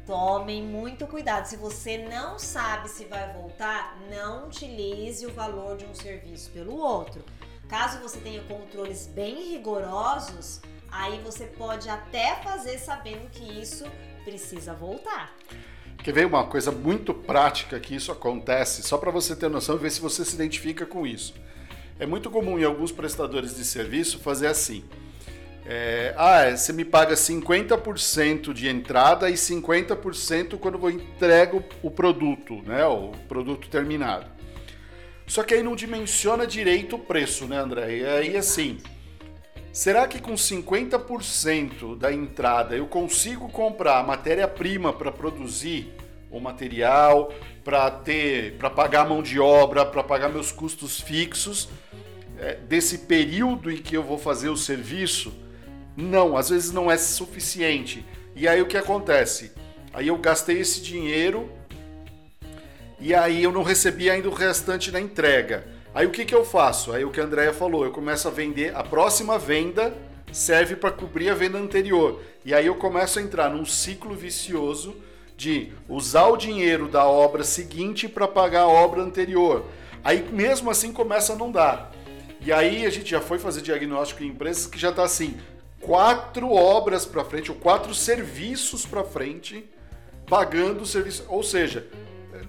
tomem 0.05 0.61
muito 0.61 1.07
cuidado. 1.07 1.45
Se 1.45 1.55
você 1.55 1.97
não 1.97 2.37
sabe 2.37 2.89
se 2.89 3.05
vai 3.05 3.31
voltar, 3.33 3.97
não 4.09 4.47
utilize 4.47 5.25
o 5.25 5.33
valor 5.33 5.77
de 5.77 5.85
um 5.85 5.95
serviço 5.95 6.51
pelo 6.51 6.75
outro. 6.75 7.23
Caso 7.69 7.99
você 7.99 8.19
tenha 8.19 8.43
controles 8.43 9.07
bem 9.07 9.53
rigorosos, 9.53 10.61
aí 10.91 11.19
você 11.23 11.45
pode 11.45 11.87
até 11.89 12.35
fazer 12.43 12.77
sabendo 12.77 13.29
que 13.29 13.43
isso 13.43 13.85
precisa 14.25 14.73
voltar. 14.73 15.33
Quer 16.03 16.11
ver 16.11 16.25
uma 16.25 16.45
coisa 16.45 16.71
muito 16.71 17.13
prática 17.13 17.79
que 17.79 17.95
isso 17.95 18.11
acontece, 18.11 18.83
só 18.83 18.97
para 18.97 19.09
você 19.09 19.35
ter 19.35 19.49
noção 19.49 19.75
e 19.75 19.79
ver 19.79 19.89
se 19.89 20.01
você 20.01 20.25
se 20.25 20.35
identifica 20.35 20.85
com 20.85 21.07
isso. 21.07 21.33
É 22.03 22.05
muito 22.05 22.29
comum 22.29 22.59
em 22.59 22.65
alguns 22.65 22.91
prestadores 22.91 23.55
de 23.55 23.63
serviço 23.63 24.19
fazer 24.19 24.47
assim. 24.47 24.83
É, 25.65 26.13
ah, 26.17 26.51
você 26.53 26.73
me 26.73 26.83
paga 26.83 27.15
50% 27.15 28.51
de 28.51 28.67
entrada 28.67 29.29
e 29.29 29.35
50% 29.35 30.57
quando 30.57 30.77
eu 30.85 30.89
entrego 30.89 31.63
o 31.81 31.89
produto, 31.89 32.61
né? 32.63 32.85
O 32.85 33.13
produto 33.29 33.69
terminado. 33.69 34.25
Só 35.25 35.43
que 35.43 35.53
aí 35.53 35.63
não 35.63 35.77
dimensiona 35.77 36.45
direito 36.45 36.97
o 36.97 36.99
preço, 36.99 37.45
né, 37.45 37.57
André? 37.57 37.99
E 37.99 38.05
aí 38.05 38.35
assim, 38.35 38.79
será 39.71 40.05
que 40.05 40.19
com 40.19 40.33
50% 40.33 41.97
da 41.97 42.11
entrada 42.11 42.75
eu 42.75 42.85
consigo 42.85 43.47
comprar 43.47 44.05
matéria-prima 44.05 44.91
para 44.91 45.09
produzir 45.09 45.95
o 46.29 46.41
material, 46.41 47.31
para 47.63 47.89
ter, 47.89 48.57
para 48.57 48.69
pagar 48.69 49.07
mão 49.07 49.23
de 49.23 49.39
obra, 49.39 49.85
para 49.85 50.03
pagar 50.03 50.29
meus 50.29 50.51
custos 50.51 50.99
fixos 50.99 51.69
é, 52.37 52.55
desse 52.55 52.99
período 52.99 53.71
em 53.71 53.77
que 53.77 53.95
eu 53.95 54.03
vou 54.03 54.17
fazer 54.17 54.49
o 54.49 54.57
serviço? 54.57 55.33
Não, 55.95 56.35
às 56.35 56.49
vezes 56.49 56.71
não 56.71 56.91
é 56.91 56.97
suficiente. 56.97 58.05
E 58.35 58.47
aí 58.47 58.61
o 58.61 58.65
que 58.65 58.77
acontece? 58.77 59.51
Aí 59.93 60.07
eu 60.07 60.17
gastei 60.17 60.59
esse 60.59 60.81
dinheiro 60.81 61.49
e 62.99 63.13
aí 63.13 63.43
eu 63.43 63.51
não 63.51 63.63
recebi 63.63 64.09
ainda 64.09 64.27
o 64.27 64.33
restante 64.33 64.91
na 64.91 64.99
entrega. 64.99 65.65
Aí 65.93 66.07
o 66.07 66.11
que, 66.11 66.25
que 66.25 66.33
eu 66.33 66.43
faço? 66.43 66.91
Aí 66.91 67.05
o 67.05 67.11
que 67.11 67.21
a 67.21 67.23
Andrea 67.23 67.53
falou, 67.53 67.85
eu 67.85 67.91
começo 67.91 68.27
a 68.27 68.31
vender, 68.31 68.75
a 68.75 68.83
próxima 68.83 69.37
venda 69.37 69.95
serve 70.31 70.75
para 70.75 70.91
cobrir 70.91 71.29
a 71.29 71.35
venda 71.35 71.59
anterior. 71.59 72.19
E 72.43 72.53
aí 72.53 72.65
eu 72.65 72.75
começo 72.75 73.19
a 73.19 73.21
entrar 73.21 73.51
num 73.51 73.63
ciclo 73.63 74.15
vicioso 74.15 74.95
de 75.43 75.73
usar 75.89 76.27
o 76.27 76.37
dinheiro 76.37 76.87
da 76.87 77.05
obra 77.05 77.43
seguinte 77.43 78.07
para 78.07 78.27
pagar 78.29 78.61
a 78.61 78.67
obra 78.67 79.01
anterior. 79.01 79.65
Aí 80.01 80.25
mesmo 80.31 80.71
assim 80.71 80.93
começa 80.93 81.33
a 81.33 81.35
não 81.35 81.51
dar. 81.51 81.91
E 82.39 82.51
aí 82.51 82.85
a 82.85 82.89
gente 82.89 83.11
já 83.11 83.19
foi 83.19 83.37
fazer 83.37 83.61
diagnóstico 83.61 84.23
em 84.23 84.27
empresas 84.27 84.67
que 84.67 84.79
já 84.79 84.89
está 84.89 85.03
assim, 85.03 85.37
quatro 85.81 86.49
obras 86.49 87.05
para 87.05 87.25
frente, 87.25 87.51
ou 87.51 87.57
quatro 87.57 87.93
serviços 87.93 88.85
para 88.85 89.03
frente, 89.03 89.69
pagando 90.27 90.83
o 90.83 90.85
serviço. 90.85 91.25
Ou 91.27 91.43
seja, 91.43 91.87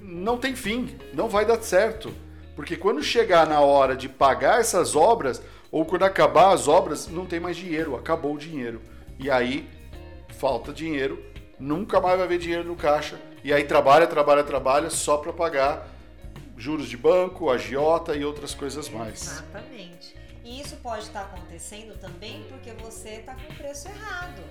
não 0.01 0.39
tem 0.39 0.55
fim, 0.55 0.97
não 1.13 1.29
vai 1.29 1.45
dar 1.45 1.61
certo. 1.63 2.15
Porque 2.55 2.77
quando 2.77 3.03
chegar 3.03 3.45
na 3.45 3.61
hora 3.61 3.97
de 3.97 4.09
pagar 4.09 4.61
essas 4.61 4.95
obras, 4.95 5.43
ou 5.71 5.85
quando 5.85 6.05
acabar 6.05 6.53
as 6.53 6.69
obras, 6.69 7.09
não 7.09 7.27
tem 7.27 7.41
mais 7.41 7.57
dinheiro, 7.57 7.97
acabou 7.97 8.35
o 8.35 8.39
dinheiro. 8.39 8.81
E 9.19 9.29
aí 9.29 9.69
falta 10.39 10.73
dinheiro, 10.73 11.34
nunca 11.59 12.01
mais 12.01 12.17
vai 12.17 12.27
haver 12.27 12.39
dinheiro 12.39 12.65
no 12.65 12.77
caixa. 12.77 13.19
E 13.43 13.53
aí 13.53 13.65
trabalha, 13.65 14.07
trabalha, 14.07 14.43
trabalha 14.43 14.91
só 14.91 15.19
para 15.19 15.33
pagar 15.33 15.89
juros 16.57 16.89
de 16.89 16.97
banco, 16.97 17.51
agiota 17.51 18.15
e 18.15 18.25
outras 18.25 18.55
coisas 18.55 18.89
mais. 18.89 19.23
Exatamente. 19.23 20.15
E 20.45 20.61
isso 20.61 20.77
pode 20.77 21.05
estar 21.05 21.23
acontecendo 21.23 21.99
também 21.99 22.45
porque 22.49 22.71
você 22.73 23.17
está 23.21 23.35
com 23.35 23.53
o 23.53 23.57
preço 23.57 23.89
errado. 23.89 24.43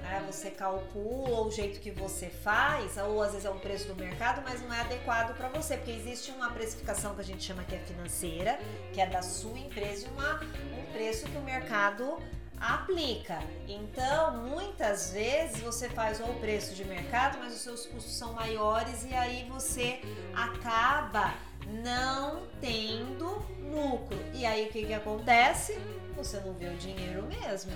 Né? 0.00 0.22
Você 0.26 0.50
calcula 0.50 1.40
o 1.42 1.50
jeito 1.50 1.80
que 1.80 1.90
você 1.90 2.28
faz, 2.28 2.96
ou 2.98 3.22
às 3.22 3.32
vezes 3.32 3.44
é 3.44 3.50
um 3.50 3.58
preço 3.58 3.88
do 3.88 3.96
mercado, 3.96 4.42
mas 4.44 4.62
não 4.62 4.72
é 4.72 4.80
adequado 4.80 5.36
para 5.36 5.48
você, 5.48 5.76
porque 5.76 5.90
existe 5.90 6.30
uma 6.30 6.50
precificação 6.50 7.14
que 7.14 7.20
a 7.20 7.24
gente 7.24 7.42
chama 7.42 7.64
que 7.64 7.74
é 7.74 7.78
financeira, 7.78 8.58
que 8.92 9.00
é 9.00 9.06
da 9.06 9.22
sua 9.22 9.58
empresa, 9.58 10.06
e 10.06 10.10
uma, 10.10 10.40
um 10.78 10.92
preço 10.92 11.26
que 11.26 11.36
o 11.36 11.42
mercado 11.42 12.18
aplica. 12.60 13.38
Então, 13.68 14.36
muitas 14.48 15.12
vezes 15.12 15.60
você 15.60 15.88
faz 15.88 16.20
ou 16.20 16.30
o 16.30 16.40
preço 16.40 16.74
de 16.74 16.84
mercado, 16.84 17.38
mas 17.38 17.54
os 17.54 17.60
seus 17.60 17.86
custos 17.86 18.14
são 18.14 18.32
maiores 18.32 19.04
e 19.04 19.14
aí 19.14 19.46
você 19.48 20.00
acaba 20.34 21.34
não 21.82 22.42
tendo 22.60 23.42
lucro. 23.70 24.18
E 24.32 24.44
aí 24.44 24.66
o 24.66 24.68
que, 24.68 24.86
que 24.86 24.94
acontece? 24.94 25.78
Você 26.16 26.38
não 26.40 26.52
vê 26.54 26.66
o 26.66 26.76
dinheiro 26.76 27.24
mesmo. 27.24 27.72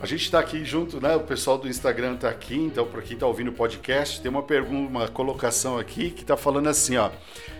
A 0.00 0.06
gente 0.06 0.22
está 0.22 0.40
aqui 0.40 0.64
junto, 0.64 1.00
né? 1.00 1.16
O 1.16 1.20
pessoal 1.20 1.56
do 1.56 1.68
Instagram 1.68 2.14
está 2.14 2.28
aqui, 2.28 2.56
então 2.56 2.86
para 2.86 3.00
quem 3.02 3.14
está 3.14 3.26
ouvindo 3.26 3.48
o 3.48 3.52
podcast, 3.52 4.20
tem 4.20 4.30
uma 4.30 4.42
pergunta, 4.42 4.90
uma 4.90 5.08
colocação 5.08 5.78
aqui 5.78 6.10
que 6.10 6.22
está 6.22 6.36
falando 6.36 6.68
assim, 6.68 6.96
ó. 6.96 7.10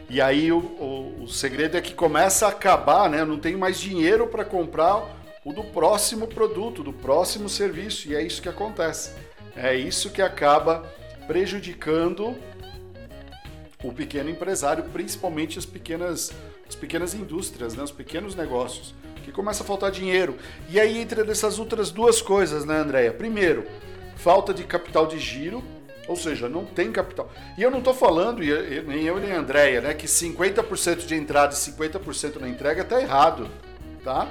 E 0.08 0.20
aí 0.20 0.52
o, 0.52 0.58
o, 0.58 1.22
o, 1.22 1.28
segredo 1.28 1.76
é 1.76 1.80
que 1.80 1.94
começa 1.94 2.46
a 2.46 2.50
acabar, 2.50 3.08
né? 3.08 3.24
Não 3.24 3.38
tenho 3.38 3.58
mais 3.58 3.80
dinheiro 3.80 4.26
para 4.26 4.44
comprar 4.44 5.02
o 5.46 5.52
do 5.52 5.62
próximo 5.62 6.26
produto, 6.26 6.82
do 6.82 6.92
próximo 6.92 7.48
serviço, 7.48 8.08
e 8.08 8.16
é 8.16 8.20
isso 8.20 8.42
que 8.42 8.48
acontece. 8.48 9.12
É 9.54 9.76
isso 9.76 10.10
que 10.10 10.20
acaba 10.20 10.82
prejudicando 11.28 12.36
o 13.80 13.92
pequeno 13.92 14.28
empresário, 14.28 14.82
principalmente 14.92 15.56
as 15.56 15.64
pequenas, 15.64 16.32
as 16.68 16.74
pequenas 16.74 17.14
indústrias, 17.14 17.76
né, 17.76 17.84
os 17.84 17.92
pequenos 17.92 18.34
negócios, 18.34 18.92
que 19.24 19.30
começa 19.30 19.62
a 19.62 19.66
faltar 19.66 19.92
dinheiro. 19.92 20.36
E 20.68 20.80
aí 20.80 20.98
entra 20.98 21.22
dessas 21.22 21.60
outras 21.60 21.92
duas 21.92 22.20
coisas, 22.20 22.64
né, 22.64 22.78
Andréia? 22.78 23.12
Primeiro, 23.12 23.64
falta 24.16 24.52
de 24.52 24.64
capital 24.64 25.06
de 25.06 25.16
giro, 25.20 25.62
ou 26.08 26.16
seja, 26.16 26.48
não 26.48 26.64
tem 26.64 26.90
capital. 26.90 27.30
E 27.56 27.62
eu 27.62 27.70
não 27.70 27.78
estou 27.78 27.94
falando, 27.94 28.40
nem 28.40 29.04
eu 29.04 29.20
nem 29.20 29.30
a 29.30 29.38
Andréia, 29.38 29.80
né, 29.80 29.94
que 29.94 30.08
50% 30.08 31.06
de 31.06 31.14
entrada 31.14 31.54
e 31.54 31.56
50% 31.56 32.40
na 32.40 32.48
entrega 32.48 32.82
está 32.82 33.00
errado, 33.00 33.48
tá? 34.02 34.28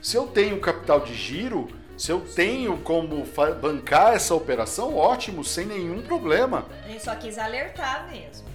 Se 0.00 0.16
eu 0.16 0.26
tenho 0.26 0.60
capital 0.60 1.00
de 1.00 1.14
giro, 1.14 1.68
se 1.96 2.12
eu 2.12 2.20
tenho 2.20 2.78
como 2.78 3.26
bancar 3.60 4.14
essa 4.14 4.34
operação, 4.34 4.96
ótimo, 4.96 5.44
sem 5.44 5.66
nenhum 5.66 6.02
problema. 6.02 6.66
A 6.84 6.88
gente 6.88 7.02
só 7.02 7.14
quis 7.16 7.36
alertar 7.36 8.08
mesmo. 8.08 8.46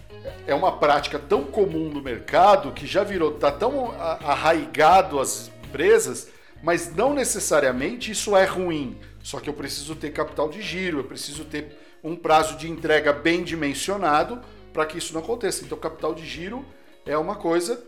É 0.48 0.56
uma 0.56 0.78
prática 0.78 1.20
tão 1.20 1.44
comum 1.44 1.90
no 1.90 2.02
mercado 2.02 2.72
que 2.72 2.88
já 2.88 3.04
virou, 3.04 3.34
tá 3.34 3.52
tão 3.52 3.92
arraigado 4.00 5.20
às 5.20 5.52
empresas, 5.66 6.30
mas 6.62 6.96
não 6.96 7.14
necessariamente 7.14 8.12
isso 8.12 8.38
é 8.38 8.46
ruim. 8.46 8.98
Só 9.22 9.42
que 9.42 9.50
eu 9.50 9.54
preciso 9.54 9.96
ter 9.96 10.12
capital 10.12 10.48
de 10.48 10.62
giro, 10.62 11.00
eu 11.00 11.04
preciso 11.04 11.44
ter 11.44 11.78
um 12.02 12.16
prazo 12.16 12.58
de 12.58 12.70
entrega 12.70 13.12
bem 13.12 13.44
dimensionado 13.44 14.42
para 14.72 14.86
que 14.86 14.98
isso 14.98 15.14
não 15.14 15.22
aconteça. 15.22 15.66
Então, 15.66 15.78
capital 15.78 16.14
de 16.14 16.26
giro 16.26 16.66
é 17.06 17.18
uma 17.18 17.36
coisa 17.36 17.84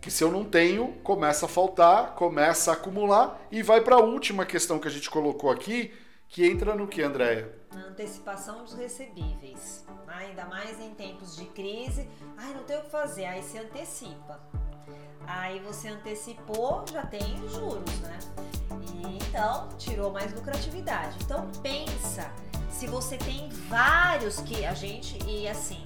que 0.00 0.10
se 0.10 0.24
eu 0.24 0.30
não 0.30 0.44
tenho, 0.44 0.94
começa 1.02 1.46
a 1.46 1.48
faltar, 1.48 2.14
começa 2.14 2.70
a 2.70 2.74
acumular 2.74 3.40
e 3.50 3.62
vai 3.62 3.80
para 3.80 3.96
a 3.96 4.00
última 4.00 4.46
questão 4.46 4.78
que 4.78 4.88
a 4.88 4.90
gente 4.90 5.10
colocou 5.10 5.50
aqui, 5.50 5.92
que 6.28 6.46
entra 6.46 6.74
no 6.74 6.86
que, 6.86 7.02
Andréia? 7.02 7.54
Na 7.74 7.86
antecipação 7.86 8.64
dos 8.64 8.74
recebíveis. 8.74 9.84
Ainda 10.06 10.44
mais 10.46 10.80
em 10.80 10.94
tempos 10.94 11.36
de 11.36 11.44
crise. 11.46 12.08
Ai, 12.36 12.54
não 12.54 12.64
tem 12.64 12.78
o 12.78 12.82
que 12.82 12.90
fazer. 12.90 13.26
Aí 13.26 13.42
se 13.42 13.58
antecipa. 13.58 14.40
Aí 15.26 15.60
você 15.60 15.88
antecipou, 15.88 16.84
já 16.90 17.04
tem 17.06 17.36
juros, 17.48 18.00
né? 18.00 18.18
E 18.82 19.18
então 19.18 19.68
tirou 19.76 20.10
mais 20.10 20.32
lucratividade. 20.32 21.16
Então 21.22 21.50
pensa, 21.62 22.32
se 22.70 22.86
você 22.86 23.16
tem 23.16 23.48
vários 23.68 24.40
que 24.40 24.64
a 24.64 24.72
gente 24.72 25.18
e 25.26 25.46
assim, 25.46 25.84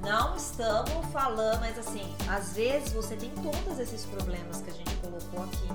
Não 0.00 0.36
estamos 0.36 1.06
falando, 1.12 1.60
mas 1.60 1.78
assim, 1.78 2.14
às 2.28 2.52
vezes 2.52 2.92
você 2.92 3.16
tem 3.16 3.30
todos 3.30 3.78
esses 3.78 4.04
problemas 4.04 4.60
que 4.60 4.70
a 4.70 4.72
gente 4.72 4.94
colocou 4.96 5.44
aqui, 5.44 5.68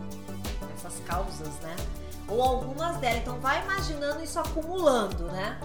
essas 0.73 0.99
causas, 1.05 1.53
né? 1.61 1.75
Ou 2.27 2.41
algumas 2.41 2.97
delas. 2.97 3.17
Então 3.19 3.39
vai 3.39 3.61
imaginando 3.63 4.23
isso 4.23 4.39
acumulando, 4.39 5.25
né? 5.25 5.59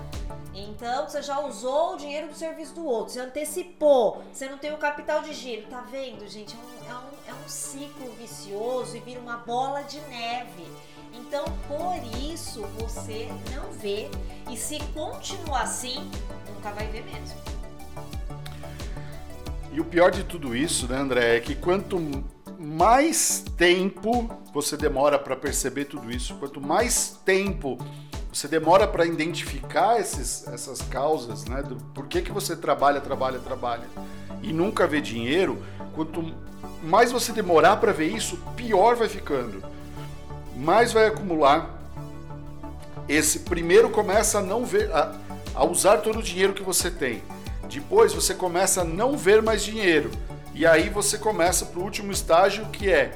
Então 0.54 1.06
você 1.06 1.22
já 1.22 1.38
usou 1.40 1.94
o 1.94 1.96
dinheiro 1.96 2.28
do 2.28 2.34
serviço 2.34 2.74
do 2.74 2.84
outro, 2.84 3.12
você 3.12 3.20
antecipou, 3.20 4.22
você 4.32 4.48
não 4.48 4.56
tem 4.56 4.72
o 4.72 4.78
capital 4.78 5.22
de 5.22 5.34
giro. 5.34 5.66
Tá 5.68 5.82
vendo, 5.82 6.26
gente? 6.26 6.56
É 6.56 6.58
um, 6.58 6.90
é 6.90 6.94
um, 6.94 7.34
é 7.34 7.44
um 7.44 7.48
ciclo 7.48 8.10
vicioso 8.18 8.96
e 8.96 9.00
vira 9.00 9.20
uma 9.20 9.36
bola 9.36 9.82
de 9.82 10.00
neve. 10.00 10.66
Então, 11.12 11.44
por 11.66 11.96
isso, 12.20 12.62
você 12.78 13.28
não 13.54 13.70
vê. 13.72 14.10
E 14.50 14.56
se 14.56 14.78
continuar 14.92 15.62
assim, 15.62 16.10
nunca 16.54 16.70
vai 16.72 16.86
ver 16.88 17.04
mesmo. 17.04 17.55
E 19.76 19.80
o 19.80 19.84
pior 19.84 20.10
de 20.10 20.24
tudo 20.24 20.56
isso, 20.56 20.88
né, 20.88 20.96
André, 20.96 21.36
é 21.36 21.40
que 21.40 21.54
quanto 21.54 22.00
mais 22.58 23.44
tempo 23.58 24.26
você 24.50 24.74
demora 24.74 25.18
para 25.18 25.36
perceber 25.36 25.84
tudo 25.84 26.10
isso, 26.10 26.34
quanto 26.36 26.62
mais 26.62 27.20
tempo 27.26 27.76
você 28.32 28.48
demora 28.48 28.88
para 28.88 29.04
identificar 29.04 30.00
esses, 30.00 30.48
essas 30.48 30.80
causas, 30.80 31.44
né, 31.44 31.62
do 31.62 31.76
porquê 31.92 32.22
que 32.22 32.32
você 32.32 32.56
trabalha, 32.56 33.02
trabalha, 33.02 33.38
trabalha 33.38 33.84
e 34.42 34.50
nunca 34.50 34.86
vê 34.86 34.98
dinheiro, 34.98 35.62
quanto 35.94 36.24
mais 36.82 37.12
você 37.12 37.30
demorar 37.30 37.76
para 37.76 37.92
ver 37.92 38.06
isso, 38.06 38.38
pior 38.56 38.96
vai 38.96 39.10
ficando. 39.10 39.62
Mais 40.56 40.90
vai 40.90 41.06
acumular. 41.06 41.68
Esse 43.06 43.40
primeiro 43.40 43.90
começa 43.90 44.38
a 44.38 44.42
não 44.42 44.64
ver, 44.64 44.90
a, 44.90 45.14
a 45.54 45.66
usar 45.66 45.98
todo 45.98 46.20
o 46.20 46.22
dinheiro 46.22 46.54
que 46.54 46.62
você 46.62 46.90
tem 46.90 47.22
depois 47.68 48.12
você 48.12 48.34
começa 48.34 48.82
a 48.82 48.84
não 48.84 49.16
ver 49.16 49.42
mais 49.42 49.62
dinheiro. 49.62 50.10
E 50.54 50.66
aí 50.66 50.88
você 50.88 51.18
começa 51.18 51.66
para 51.66 51.80
o 51.80 51.82
último 51.82 52.10
estágio 52.10 52.66
que 52.66 52.90
é 52.90 53.12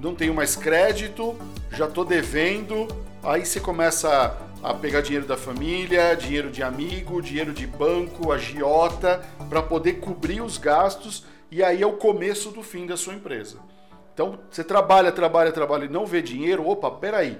não 0.00 0.14
tenho 0.14 0.34
mais 0.34 0.56
crédito, 0.56 1.36
já 1.70 1.86
estou 1.86 2.04
devendo. 2.04 2.86
Aí 3.22 3.44
você 3.44 3.60
começa 3.60 4.36
a 4.62 4.74
pegar 4.74 5.00
dinheiro 5.00 5.26
da 5.26 5.36
família, 5.36 6.14
dinheiro 6.14 6.50
de 6.50 6.62
amigo, 6.62 7.22
dinheiro 7.22 7.52
de 7.52 7.66
banco, 7.66 8.32
agiota, 8.32 9.24
para 9.48 9.62
poder 9.62 9.94
cobrir 9.94 10.40
os 10.40 10.58
gastos. 10.58 11.24
E 11.50 11.62
aí 11.62 11.82
é 11.82 11.86
o 11.86 11.94
começo 11.94 12.50
do 12.50 12.62
fim 12.62 12.86
da 12.86 12.96
sua 12.96 13.14
empresa. 13.14 13.58
Então 14.12 14.38
você 14.50 14.64
trabalha, 14.64 15.12
trabalha, 15.12 15.52
trabalha 15.52 15.84
e 15.84 15.88
não 15.88 16.06
vê 16.06 16.20
dinheiro. 16.22 16.68
Opa, 16.68 16.90
peraí, 16.90 17.38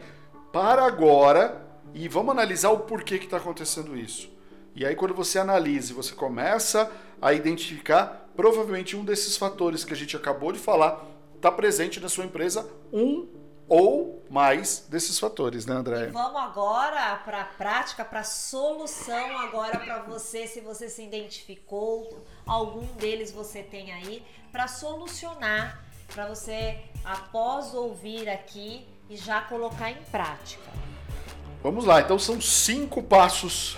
para 0.52 0.84
agora 0.84 1.62
e 1.94 2.08
vamos 2.08 2.32
analisar 2.32 2.70
o 2.70 2.80
porquê 2.80 3.18
que 3.18 3.24
está 3.24 3.38
acontecendo 3.38 3.96
isso. 3.96 4.35
E 4.76 4.84
aí, 4.84 4.94
quando 4.94 5.14
você 5.14 5.38
analisa 5.38 5.90
e 5.90 5.94
você 5.94 6.14
começa 6.14 6.92
a 7.20 7.32
identificar, 7.32 8.28
provavelmente 8.36 8.94
um 8.94 9.06
desses 9.06 9.34
fatores 9.34 9.86
que 9.86 9.94
a 9.94 9.96
gente 9.96 10.14
acabou 10.14 10.52
de 10.52 10.58
falar 10.58 11.02
está 11.34 11.50
presente 11.50 11.98
na 11.98 12.10
sua 12.10 12.26
empresa, 12.26 12.68
um 12.92 13.26
ou 13.66 14.22
mais 14.28 14.86
desses 14.90 15.18
fatores, 15.18 15.64
né, 15.64 15.74
André? 15.74 16.08
vamos 16.08 16.40
agora 16.40 17.16
para 17.24 17.40
a 17.40 17.44
prática, 17.44 18.04
para 18.04 18.20
a 18.20 18.24
solução 18.24 19.38
agora 19.38 19.78
para 19.78 20.02
você, 20.02 20.46
se 20.46 20.60
você 20.60 20.90
se 20.90 21.02
identificou, 21.02 22.22
algum 22.46 22.86
deles 22.96 23.32
você 23.32 23.62
tem 23.62 23.92
aí, 23.92 24.22
para 24.52 24.68
solucionar, 24.68 25.82
para 26.12 26.26
você, 26.26 26.78
após 27.02 27.72
ouvir 27.72 28.28
aqui, 28.28 28.86
e 29.08 29.16
já 29.16 29.40
colocar 29.40 29.90
em 29.90 30.02
prática. 30.10 30.70
Vamos 31.62 31.84
lá, 31.84 32.00
então 32.02 32.18
são 32.18 32.40
cinco 32.40 33.02
passos 33.02 33.76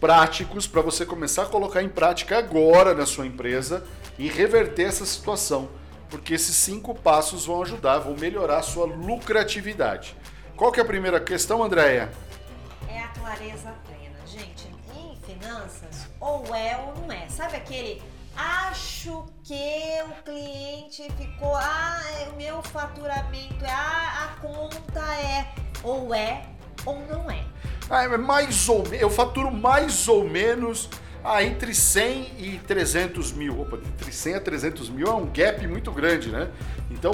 práticos 0.00 0.66
para 0.66 0.82
você 0.82 1.04
começar 1.04 1.42
a 1.42 1.46
colocar 1.46 1.82
em 1.82 1.88
prática 1.88 2.38
agora 2.38 2.94
na 2.94 3.06
sua 3.06 3.26
empresa 3.26 3.84
e 4.18 4.28
reverter 4.28 4.84
essa 4.84 5.04
situação, 5.04 5.68
porque 6.08 6.34
esses 6.34 6.56
cinco 6.56 6.94
passos 6.94 7.46
vão 7.46 7.62
ajudar, 7.62 7.98
vão 7.98 8.16
melhorar 8.16 8.58
a 8.58 8.62
sua 8.62 8.86
lucratividade. 8.86 10.16
Qual 10.56 10.72
que 10.72 10.80
é 10.80 10.82
a 10.82 10.86
primeira 10.86 11.20
questão, 11.20 11.62
Andréia? 11.62 12.10
É 12.88 13.00
a 13.00 13.08
clareza 13.08 13.74
plena. 13.86 14.18
Gente, 14.26 14.68
em 14.96 15.16
finanças, 15.24 16.08
ou 16.20 16.54
é 16.54 16.76
ou 16.76 17.02
não 17.02 17.12
é. 17.12 17.28
Sabe 17.28 17.56
aquele 17.56 18.02
acho 18.36 19.26
que 19.42 20.02
o 20.04 20.22
cliente 20.22 21.08
ficou, 21.16 21.56
ah, 21.56 22.00
é, 22.20 22.28
o 22.28 22.36
meu 22.36 22.62
faturamento 22.62 23.64
é, 23.64 23.70
ah, 23.70 24.24
a 24.24 24.40
conta 24.40 25.14
é, 25.14 25.52
ou 25.82 26.14
é 26.14 26.44
ou 26.86 27.00
não 27.06 27.30
é. 27.30 27.44
Ah, 27.90 28.04
é 28.04 28.16
mais 28.18 28.68
ou 28.68 28.84
eu 28.92 29.08
faturo 29.08 29.50
mais 29.50 30.08
ou 30.08 30.28
menos 30.28 30.90
ah, 31.24 31.42
entre 31.42 31.74
100 31.74 32.32
e 32.38 32.60
300 32.66 33.32
mil. 33.32 33.60
Opa, 33.60 33.76
entre 33.76 34.12
100 34.12 34.34
a 34.34 34.40
300 34.40 34.90
mil 34.90 35.06
é 35.06 35.14
um 35.14 35.26
gap 35.26 35.66
muito 35.66 35.90
grande, 35.90 36.30
né? 36.30 36.50
Então, 36.90 37.12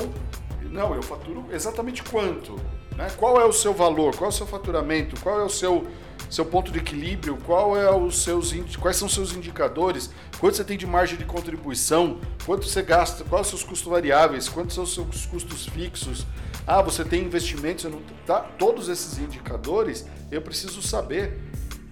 não, 0.62 0.94
eu 0.94 1.02
faturo 1.02 1.46
exatamente 1.52 2.02
quanto? 2.02 2.56
Né? 2.96 3.08
Qual 3.16 3.40
é 3.40 3.44
o 3.44 3.52
seu 3.52 3.72
valor? 3.72 4.16
Qual 4.16 4.30
é 4.30 4.32
o 4.32 4.36
seu 4.36 4.46
faturamento? 4.46 5.20
Qual 5.20 5.40
é 5.40 5.44
o 5.44 5.48
seu, 5.48 5.86
seu 6.28 6.44
ponto 6.44 6.72
de 6.72 6.78
equilíbrio? 6.78 7.38
Qual 7.44 7.76
é 7.76 7.90
os 7.94 8.22
seus, 8.22 8.52
quais 8.80 8.96
são 8.96 9.06
os 9.06 9.14
seus 9.14 9.34
indicadores? 9.34 10.10
Quanto 10.40 10.56
você 10.56 10.64
tem 10.64 10.76
de 10.76 10.86
margem 10.86 11.16
de 11.16 11.24
contribuição? 11.24 12.18
Quanto 12.44 12.68
você 12.68 12.82
gasta? 12.82 13.22
Quais 13.24 13.46
são 13.46 13.54
os 13.54 13.60
seus 13.60 13.70
custos 13.70 13.90
variáveis? 13.90 14.48
Quantos 14.48 14.74
são 14.74 14.84
os 14.84 14.94
seus 14.94 15.26
custos 15.26 15.66
fixos? 15.66 16.26
Ah, 16.66 16.80
você 16.80 17.04
tem 17.04 17.22
investimentos, 17.22 17.84
não, 17.84 18.00
tá? 18.24 18.40
todos 18.58 18.88
esses 18.88 19.18
indicadores 19.18 20.06
eu 20.34 20.42
preciso 20.42 20.82
saber. 20.82 21.38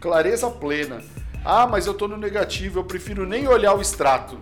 Clareza 0.00 0.50
plena. 0.50 1.02
Ah, 1.44 1.66
mas 1.66 1.86
eu 1.86 1.92
estou 1.92 2.08
no 2.08 2.16
negativo, 2.16 2.78
eu 2.78 2.84
prefiro 2.84 3.26
nem 3.26 3.48
olhar 3.48 3.74
o 3.74 3.80
extrato. 3.80 4.38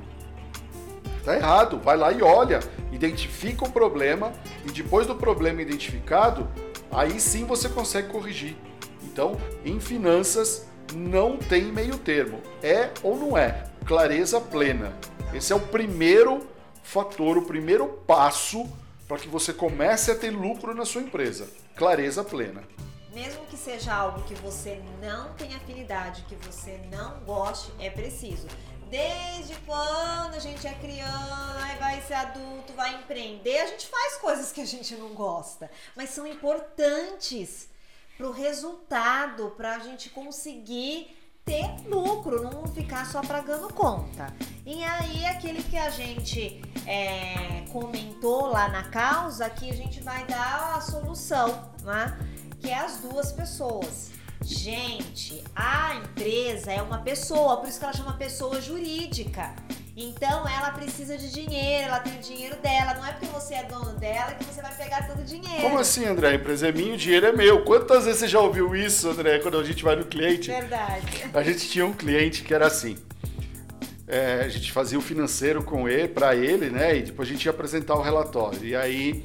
Tá 1.25 1.37
errado, 1.37 1.79
vai 1.79 1.97
lá 1.97 2.13
e 2.13 2.23
olha, 2.23 2.61
identifica 2.93 3.65
o 3.65 3.71
problema 3.71 4.33
e 4.67 4.71
depois 4.71 5.07
do 5.07 5.15
problema 5.15 5.61
identificado, 5.61 6.49
aí 6.91 7.21
sim 7.21 7.45
você 7.45 7.69
consegue 7.69 8.09
corrigir. 8.09 8.57
Então, 9.03 9.39
em 9.65 9.79
finanças 9.81 10.67
não 10.95 11.37
tem 11.37 11.65
meio 11.65 11.99
termo, 11.99 12.41
é 12.63 12.91
ou 13.03 13.17
não 13.17 13.37
é, 13.37 13.65
clareza 13.85 14.41
plena. 14.41 14.93
Esse 15.33 15.53
é 15.53 15.57
o 15.57 15.61
primeiro 15.61 16.47
fator, 16.83 17.39
o 17.39 17.43
primeiro 17.43 17.87
passo 17.87 18.67
para 19.07 19.19
que 19.19 19.29
você 19.29 19.53
comece 19.53 20.11
a 20.11 20.15
ter 20.15 20.31
lucro 20.31 20.75
na 20.75 20.85
sua 20.85 21.03
empresa. 21.03 21.49
Clareza 21.77 22.25
plena. 22.25 22.63
Mesmo 23.13 23.45
que 23.47 23.57
seja 23.57 23.93
algo 23.93 24.23
que 24.23 24.35
você 24.35 24.83
não 25.01 25.35
tem 25.35 25.55
afinidade, 25.55 26.25
que 26.29 26.37
você 26.37 26.81
não 26.91 27.21
goste, 27.21 27.73
é 27.79 27.91
preciso. 27.91 28.47
Desde 28.89 29.55
quando 29.67 30.35
a 30.35 30.39
gente 30.39 30.67
é 30.67 30.75
criança, 30.75 31.61
vai 31.79 32.01
ser 32.03 32.15
adulto, 32.15 32.73
vai 32.75 32.95
empreender, 32.95 33.59
a 33.59 33.67
gente 33.67 33.87
faz 33.87 34.17
coisas 34.17 34.53
que 34.53 34.61
a 34.61 34.67
gente 34.67 34.95
não 34.95 35.09
gosta, 35.09 35.71
mas 35.97 36.11
são 36.11 36.27
importantes 36.27 37.69
para 38.17 38.27
o 38.29 38.33
resultado, 38.33 39.55
para 39.57 39.77
a 39.77 39.79
gente 39.79 40.11
conseguir 40.11 41.17
ter 41.45 41.67
lucro, 41.89 42.43
não 42.43 42.67
ficar 42.69 43.07
só 43.07 43.23
pagando 43.23 43.73
conta. 43.73 44.33
E 44.67 44.85
aí, 44.85 45.25
aquele 45.27 45.63
que 45.63 45.77
a 45.77 45.89
gente 45.91 46.61
é, 46.87 47.65
comentou 47.73 48.47
lá 48.47 48.69
na 48.69 48.91
causa, 48.91 49.49
que 49.49 49.71
a 49.71 49.75
gente 49.75 50.01
vai 50.01 50.25
dar 50.27 50.77
a 50.77 50.81
solução, 50.81 51.73
né? 51.83 52.17
Que 52.61 52.69
é 52.69 52.79
as 52.79 52.99
duas 52.99 53.33
pessoas. 53.33 54.11
Gente, 54.43 55.45
a 55.55 55.97
empresa 55.97 56.73
é 56.73 56.81
uma 56.81 56.99
pessoa, 56.99 57.59
por 57.59 57.69
isso 57.69 57.79
que 57.79 57.85
ela 57.85 57.95
chama 57.95 58.15
pessoa 58.15 58.61
jurídica. 58.61 59.55
Então 59.97 60.49
ela 60.49 60.71
precisa 60.71 61.19
de 61.19 61.31
dinheiro, 61.31 61.89
ela 61.89 62.01
tem 62.01 62.17
o 62.17 62.23
dinheiro 62.23 62.57
dela. 62.57 62.95
Não 62.95 63.05
é 63.05 63.13
porque 63.13 63.27
você 63.27 63.55
é 63.55 63.65
dono 63.65 63.93
dela 63.99 64.33
que 64.33 64.45
você 64.45 64.63
vai 64.63 64.75
pegar 64.75 65.07
todo 65.07 65.21
o 65.21 65.25
dinheiro. 65.25 65.61
Como 65.61 65.79
assim, 65.79 66.07
André? 66.07 66.29
A 66.29 66.35
empresa 66.35 66.69
é 66.69 66.73
minha, 66.73 66.95
o 66.95 66.97
dinheiro 66.97 67.27
é 67.27 67.33
meu. 67.33 67.65
Quantas 67.65 68.05
vezes 68.05 68.21
você 68.21 68.29
já 68.29 68.41
ouviu 68.41 68.75
isso, 68.75 69.11
André, 69.11 69.41
quando 69.41 69.59
a 69.59 69.65
gente 69.65 69.85
vai 69.85 69.97
no 69.97 70.07
cliente? 70.07 70.51
Verdade. 70.51 71.31
A 71.35 71.43
gente 71.43 71.69
tinha 71.69 71.85
um 71.85 71.93
cliente 71.93 72.43
que 72.43 72.55
era 72.55 72.67
assim. 72.67 72.97
É, 74.09 74.43
a 74.45 74.49
gente 74.49 74.73
fazia 74.73 74.99
o 74.99 75.03
financeiro 75.03 75.63
com 75.63 75.89
ele, 75.89 76.09
para 76.09 76.35
ele, 76.35 76.71
né? 76.71 76.97
E 76.97 77.03
depois 77.03 77.29
a 77.29 77.33
gente 77.33 77.45
ia 77.45 77.51
apresentar 77.51 77.95
o 77.95 78.01
relatório. 78.01 78.65
E 78.65 78.75
aí 78.75 79.23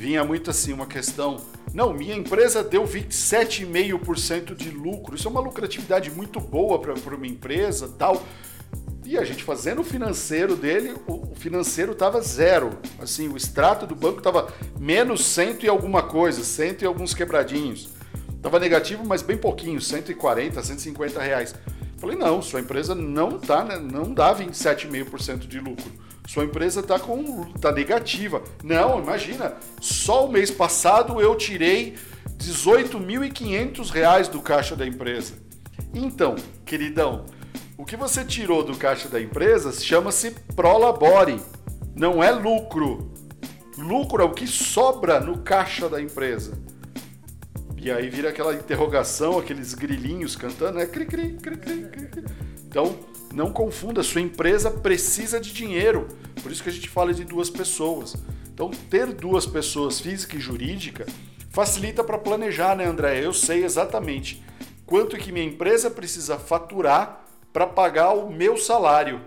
vinha 0.00 0.24
muito 0.24 0.48
assim 0.48 0.72
uma 0.72 0.86
questão. 0.86 1.36
Não, 1.74 1.92
minha 1.92 2.16
empresa 2.16 2.64
deu 2.64 2.84
27,5% 2.84 4.54
de 4.54 4.70
lucro. 4.70 5.14
Isso 5.14 5.28
é 5.28 5.30
uma 5.30 5.42
lucratividade 5.42 6.10
muito 6.10 6.40
boa 6.40 6.80
para 6.80 7.14
uma 7.14 7.26
empresa, 7.26 7.86
tal. 7.98 8.24
E 9.04 9.18
a 9.18 9.24
gente 9.24 9.44
fazendo 9.44 9.82
o 9.82 9.84
financeiro 9.84 10.56
dele, 10.56 10.94
o 11.06 11.34
financeiro 11.34 11.92
estava 11.92 12.22
zero. 12.22 12.70
Assim, 12.98 13.28
o 13.28 13.36
extrato 13.36 13.86
do 13.86 13.94
banco 13.94 14.18
estava 14.18 14.50
menos 14.78 15.22
cento 15.22 15.66
e 15.66 15.68
alguma 15.68 16.02
coisa, 16.02 16.42
cento 16.42 16.80
e 16.80 16.86
alguns 16.86 17.12
quebradinhos. 17.12 17.90
Tava 18.40 18.58
negativo, 18.58 19.04
mas 19.04 19.20
bem 19.20 19.36
pouquinho, 19.36 19.82
140, 19.82 20.62
150 20.62 21.20
reais. 21.20 21.54
Falei, 21.98 22.16
não, 22.16 22.40
sua 22.40 22.60
empresa 22.60 22.94
não 22.94 23.38
tá, 23.38 23.62
né, 23.62 23.78
não 23.78 24.14
dá 24.14 24.34
27,5% 24.34 25.46
de 25.46 25.60
lucro. 25.60 25.92
Sua 26.30 26.44
empresa 26.44 26.78
está 26.78 26.96
com 26.96 27.42
tá 27.54 27.72
negativa. 27.72 28.40
Não, 28.62 29.00
imagina, 29.00 29.56
só 29.80 30.26
o 30.26 30.30
mês 30.30 30.48
passado 30.48 31.20
eu 31.20 31.34
tirei 31.34 31.96
18.500 32.38 33.90
reais 33.90 34.28
do 34.28 34.40
caixa 34.40 34.76
da 34.76 34.86
empresa. 34.86 35.34
Então, 35.92 36.36
queridão, 36.64 37.26
O 37.76 37.84
que 37.84 37.96
você 37.96 38.24
tirou 38.24 38.62
do 38.62 38.76
caixa 38.76 39.08
da 39.08 39.20
empresa 39.20 39.72
chama-se 39.72 40.30
prolabore, 40.54 41.40
não 41.96 42.22
é 42.22 42.30
lucro. 42.30 43.10
Lucro 43.76 44.22
é 44.22 44.24
o 44.24 44.32
que 44.32 44.46
sobra 44.46 45.18
no 45.18 45.38
caixa 45.38 45.88
da 45.88 46.00
empresa. 46.00 46.56
E 47.76 47.90
aí 47.90 48.08
vira 48.08 48.28
aquela 48.28 48.54
interrogação, 48.54 49.36
aqueles 49.36 49.74
grilinhos 49.74 50.36
cantando, 50.36 50.78
é 50.78 50.86
cri, 50.86 51.06
cri, 51.06 51.32
cri, 51.32 51.56
cri, 51.56 51.86
cri. 51.88 52.24
Então, 52.68 52.94
não 53.34 53.52
confunda, 53.52 54.02
sua 54.02 54.20
empresa 54.20 54.70
precisa 54.70 55.40
de 55.40 55.52
dinheiro. 55.52 56.08
Por 56.42 56.50
isso 56.50 56.62
que 56.62 56.68
a 56.68 56.72
gente 56.72 56.88
fala 56.88 57.14
de 57.14 57.24
duas 57.24 57.48
pessoas. 57.48 58.14
Então, 58.52 58.70
ter 58.90 59.06
duas 59.12 59.46
pessoas, 59.46 60.00
física 60.00 60.36
e 60.36 60.40
jurídica, 60.40 61.06
facilita 61.50 62.02
para 62.04 62.18
planejar, 62.18 62.76
né, 62.76 62.84
André? 62.84 63.24
Eu 63.24 63.32
sei 63.32 63.64
exatamente 63.64 64.42
quanto 64.84 65.16
que 65.16 65.30
minha 65.30 65.46
empresa 65.46 65.88
precisa 65.88 66.36
faturar 66.36 67.24
para 67.52 67.66
pagar 67.66 68.12
o 68.12 68.28
meu 68.28 68.56
salário. 68.56 69.20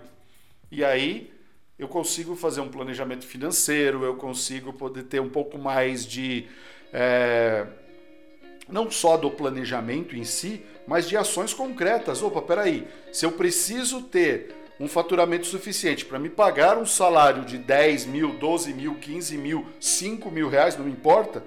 E 0.69 0.83
aí 0.83 1.31
eu 1.79 1.87
consigo 1.87 2.35
fazer 2.35 2.61
um 2.61 2.67
planejamento 2.67 3.25
financeiro, 3.25 4.03
eu 4.03 4.15
consigo 4.15 4.73
poder 4.73 5.03
ter 5.03 5.21
um 5.21 5.29
pouco 5.29 5.57
mais 5.57 6.05
de. 6.05 6.47
É, 6.91 7.65
não 8.67 8.89
só 8.89 9.17
do 9.17 9.29
planejamento 9.29 10.15
em 10.15 10.23
si, 10.23 10.61
mas 10.87 11.07
de 11.07 11.17
ações 11.17 11.53
concretas. 11.53 12.21
Opa, 12.21 12.41
peraí, 12.41 12.87
se 13.11 13.25
eu 13.25 13.31
preciso 13.31 14.01
ter 14.01 14.55
um 14.79 14.87
faturamento 14.87 15.45
suficiente 15.45 16.05
para 16.05 16.19
me 16.19 16.29
pagar 16.29 16.77
um 16.77 16.85
salário 16.85 17.45
de 17.45 17.57
10 17.57 18.05
mil, 18.05 18.33
12 18.33 18.73
mil, 18.73 18.95
15 18.95 19.37
mil, 19.37 19.67
5 19.79 20.31
mil 20.31 20.49
reais, 20.49 20.77
não 20.77 20.89
importa, 20.89 21.43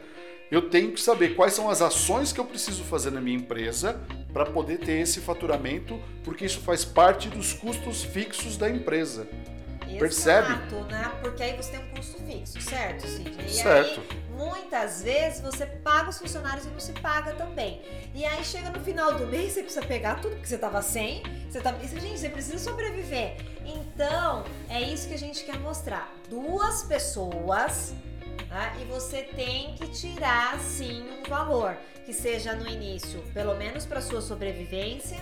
eu 0.50 0.70
tenho 0.70 0.92
que 0.92 1.00
saber 1.00 1.34
quais 1.34 1.54
são 1.54 1.68
as 1.68 1.82
ações 1.82 2.32
que 2.32 2.38
eu 2.38 2.44
preciso 2.44 2.84
fazer 2.84 3.10
na 3.10 3.20
minha 3.20 3.36
empresa 3.36 4.00
para 4.32 4.46
poder 4.46 4.78
ter 4.78 5.00
esse 5.00 5.20
faturamento, 5.20 6.00
porque 6.22 6.44
isso 6.44 6.60
faz 6.60 6.84
parte 6.84 7.28
dos 7.28 7.52
custos 7.52 8.04
fixos 8.04 8.56
da 8.56 8.70
empresa. 8.70 9.28
Exato, 9.86 9.98
Percebe? 9.98 10.82
né? 10.90 11.12
Porque 11.20 11.42
aí 11.42 11.56
você 11.56 11.70
tem 11.72 11.80
um 11.80 11.88
custo 11.94 12.20
fixo, 12.22 12.60
certo, 12.60 13.06
Sidney? 13.06 13.46
E 13.46 13.50
Certo. 13.50 14.00
aí, 14.00 14.22
muitas 14.36 15.02
vezes, 15.02 15.40
você 15.40 15.64
paga 15.66 16.10
os 16.10 16.18
funcionários 16.18 16.66
e 16.66 16.68
não 16.68 16.80
se 16.80 16.92
paga 16.92 17.32
também. 17.34 17.80
E 18.14 18.24
aí, 18.24 18.44
chega 18.44 18.70
no 18.70 18.80
final 18.80 19.14
do 19.14 19.26
mês, 19.26 19.52
você 19.52 19.62
precisa 19.62 19.84
pegar 19.86 20.16
tudo 20.20 20.36
que 20.36 20.48
você 20.48 20.58
tava 20.58 20.82
sem. 20.82 21.22
Você 21.50 21.60
tá... 21.60 21.74
e, 21.82 21.86
Gente, 21.88 22.18
você 22.18 22.28
precisa 22.28 22.58
sobreviver. 22.58 23.36
Então, 23.64 24.44
é 24.68 24.80
isso 24.82 25.08
que 25.08 25.14
a 25.14 25.18
gente 25.18 25.44
quer 25.44 25.58
mostrar. 25.58 26.12
Duas 26.28 26.82
pessoas... 26.84 27.94
né? 28.48 28.76
E 28.80 28.84
você 28.84 29.22
tem 29.22 29.74
que 29.74 29.88
tirar, 29.88 30.58
sim, 30.60 31.04
um 31.20 31.28
valor. 31.28 31.76
Que 32.04 32.12
seja 32.12 32.54
no 32.54 32.68
início, 32.68 33.20
pelo 33.34 33.56
menos 33.56 33.84
para 33.84 34.00
sua 34.00 34.20
sobrevivência 34.20 35.18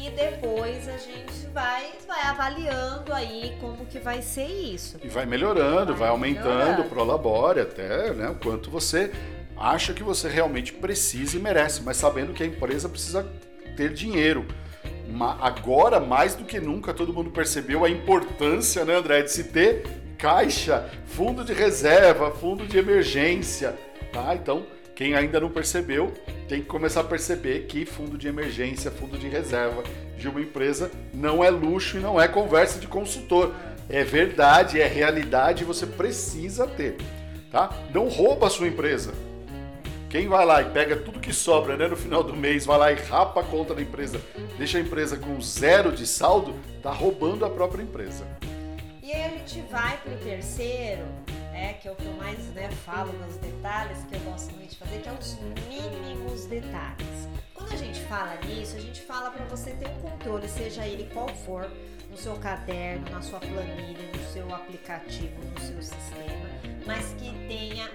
e 0.00 0.10
depois 0.10 0.88
a 0.88 0.96
gente 0.96 1.46
vai, 1.52 1.90
vai 2.06 2.22
avaliando 2.22 3.12
aí 3.12 3.56
como 3.60 3.84
que 3.86 3.98
vai 3.98 4.22
ser 4.22 4.46
isso. 4.46 4.98
E 5.02 5.08
vai 5.08 5.26
melhorando, 5.26 5.92
vai, 5.92 6.00
Vai 6.00 6.08
aumentando 6.08 6.48
melhorando. 6.58 6.82
o 6.82 6.88
prolabore 6.88 7.60
até 7.60 8.12
né, 8.12 8.28
o 8.28 8.34
quanto 8.36 8.70
você 8.70 9.10
acha 9.56 9.92
que 9.92 10.02
você 10.02 10.28
realmente 10.28 10.72
precisa 10.72 11.36
e 11.36 11.40
merece, 11.40 11.82
mas 11.82 11.96
sabendo 11.96 12.32
que 12.32 12.42
a 12.42 12.46
empresa 12.46 12.88
precisa 12.88 13.26
ter 13.76 13.92
dinheiro. 13.92 14.46
Agora, 15.40 15.98
mais 15.98 16.34
do 16.34 16.44
que 16.44 16.60
nunca, 16.60 16.94
todo 16.94 17.12
mundo 17.12 17.30
percebeu 17.30 17.84
a 17.84 17.90
importância, 17.90 18.84
né, 18.84 18.94
André, 18.94 19.22
de 19.22 19.32
se 19.32 19.44
ter 19.44 19.84
caixa, 20.16 20.88
fundo 21.06 21.44
de 21.44 21.52
reserva, 21.52 22.30
fundo 22.30 22.66
de 22.66 22.78
emergência, 22.78 23.76
tá? 24.12 24.34
Então, 24.34 24.66
quem 24.98 25.14
ainda 25.14 25.38
não 25.38 25.48
percebeu, 25.48 26.12
tem 26.48 26.60
que 26.60 26.66
começar 26.66 27.02
a 27.02 27.04
perceber 27.04 27.66
que 27.66 27.86
fundo 27.86 28.18
de 28.18 28.26
emergência, 28.26 28.90
fundo 28.90 29.16
de 29.16 29.28
reserva 29.28 29.84
de 30.18 30.28
uma 30.28 30.40
empresa 30.40 30.90
não 31.14 31.44
é 31.44 31.48
luxo 31.50 31.98
e 31.98 32.00
não 32.00 32.20
é 32.20 32.26
conversa 32.26 32.80
de 32.80 32.88
consultor. 32.88 33.54
É 33.88 34.02
verdade, 34.02 34.80
é 34.80 34.88
realidade, 34.88 35.62
você 35.62 35.86
precisa 35.86 36.66
ter, 36.66 36.96
tá? 37.48 37.70
Não 37.94 38.08
rouba 38.08 38.48
a 38.48 38.50
sua 38.50 38.66
empresa. 38.66 39.12
Quem 40.10 40.26
vai 40.26 40.44
lá 40.44 40.62
e 40.62 40.70
pega 40.70 40.96
tudo 40.96 41.20
que 41.20 41.32
sobra 41.32 41.76
né, 41.76 41.86
no 41.86 41.96
final 41.96 42.24
do 42.24 42.34
mês, 42.34 42.66
vai 42.66 42.78
lá 42.78 42.90
e 42.90 42.96
rapa 42.96 43.40
a 43.40 43.44
conta 43.44 43.76
da 43.76 43.80
empresa, 43.80 44.20
deixa 44.58 44.78
a 44.78 44.80
empresa 44.80 45.16
com 45.16 45.40
zero 45.40 45.92
de 45.92 46.08
saldo, 46.08 46.56
tá 46.82 46.90
roubando 46.90 47.44
a 47.44 47.50
própria 47.50 47.84
empresa. 47.84 48.26
E 49.00 49.12
aí 49.12 49.22
a 49.22 49.28
gente 49.28 49.60
vai 49.70 49.96
pro 49.98 50.16
terceiro, 50.16 51.04
é, 51.58 51.72
que 51.74 51.88
é 51.88 51.92
o 51.92 51.96
que 51.96 52.06
eu 52.06 52.12
mais 52.14 52.38
né, 52.54 52.70
falo 52.84 53.12
nos 53.12 53.36
detalhes, 53.36 53.98
que 54.04 54.14
eu 54.14 54.20
gosto 54.20 54.54
muito 54.54 54.70
de 54.70 54.76
fazer, 54.76 55.00
que 55.00 55.08
é 55.08 55.12
os 55.12 55.36
mínimos 55.68 56.46
detalhes. 56.46 57.28
Quando 57.52 57.72
a 57.72 57.76
gente 57.76 58.00
fala 58.04 58.36
nisso, 58.46 58.76
a 58.76 58.80
gente 58.80 59.00
fala 59.02 59.30
para 59.30 59.44
você 59.46 59.72
ter 59.72 59.88
um 59.88 60.00
controle, 60.00 60.48
seja 60.48 60.86
ele 60.86 61.10
qual 61.12 61.28
for, 61.28 61.68
no 62.08 62.16
seu 62.16 62.36
caderno, 62.36 63.10
na 63.10 63.20
sua 63.20 63.40
planilha, 63.40 64.10
no 64.14 64.32
seu 64.32 64.54
aplicativo, 64.54 65.34
no 65.52 65.60
seu 65.60 65.82
sistema, 65.82 66.48
mas 66.86 67.06
que 67.18 67.30
tenha 67.48 67.90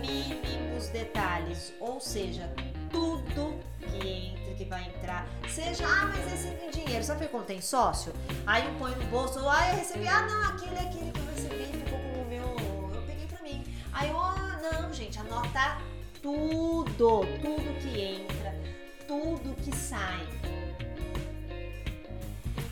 mínimos 0.00 0.88
detalhes, 0.88 1.72
ou 1.78 2.00
seja, 2.00 2.50
tudo 2.90 3.60
que 3.80 4.08
entra, 4.08 4.54
que 4.54 4.64
vai 4.64 4.88
entrar, 4.88 5.28
seja, 5.48 5.84
ah, 5.86 6.06
mas 6.06 6.32
esse 6.32 6.70
dinheiro, 6.72 7.04
sabe 7.04 7.28
quando 7.28 7.46
tem 7.46 7.60
sócio? 7.60 8.12
Aí 8.46 8.64
eu 8.66 8.74
ponho 8.74 8.96
no 8.96 9.04
bolso, 9.04 9.38
ah, 9.48 9.70
eu 9.70 9.76
recebi, 9.76 10.08
ah, 10.08 10.22
não, 10.22 10.48
aquele 10.48 10.74
é 10.74 10.80
aquele 10.80 11.12
que 11.12 11.27
Aí 14.00 14.12
ah, 14.14 14.60
não, 14.62 14.94
gente, 14.94 15.18
anota 15.18 15.78
tudo, 16.22 16.84
tudo 17.42 17.80
que 17.80 18.00
entra, 18.00 18.54
tudo 19.08 19.56
que 19.56 19.74
sai. 19.74 20.24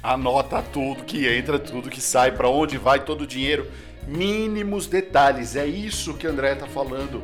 Anota 0.01 0.63
tudo 0.63 1.03
que 1.03 1.27
entra, 1.27 1.59
tudo 1.59 1.91
que 1.91 2.01
sai, 2.01 2.31
para 2.31 2.49
onde 2.49 2.79
vai 2.79 3.05
todo 3.05 3.23
o 3.23 3.27
dinheiro, 3.27 3.69
mínimos 4.07 4.87
detalhes. 4.87 5.57
É 5.57 5.67
isso 5.67 6.15
que 6.15 6.29
André 6.29 6.55
tá 6.55 6.69
falando. 6.69 7.21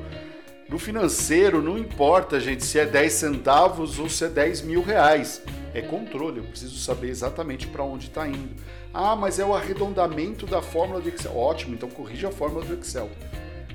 No 0.68 0.80
financeiro, 0.80 1.62
não 1.62 1.78
importa, 1.78 2.40
gente, 2.40 2.64
se 2.64 2.80
é 2.80 2.84
10 2.84 3.12
centavos 3.12 4.00
ou 4.00 4.08
se 4.08 4.24
é 4.24 4.28
10 4.28 4.62
mil 4.62 4.82
reais. 4.82 5.40
É 5.72 5.80
controle, 5.80 6.38
eu 6.38 6.44
preciso 6.44 6.76
saber 6.76 7.08
exatamente 7.08 7.68
para 7.68 7.84
onde 7.84 8.08
está 8.08 8.26
indo. 8.26 8.56
Ah, 8.92 9.14
mas 9.14 9.38
é 9.38 9.44
o 9.44 9.54
arredondamento 9.54 10.44
da 10.44 10.60
fórmula 10.60 11.00
do 11.00 11.08
Excel. 11.08 11.36
Ótimo, 11.36 11.74
então 11.74 11.88
corrija 11.88 12.30
a 12.30 12.32
fórmula 12.32 12.64
do 12.64 12.74
Excel. 12.74 13.08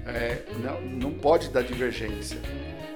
É, 0.08 0.44
não, 0.64 0.82
não 0.82 1.12
pode 1.12 1.50
dar 1.50 1.64
divergência. 1.64 2.38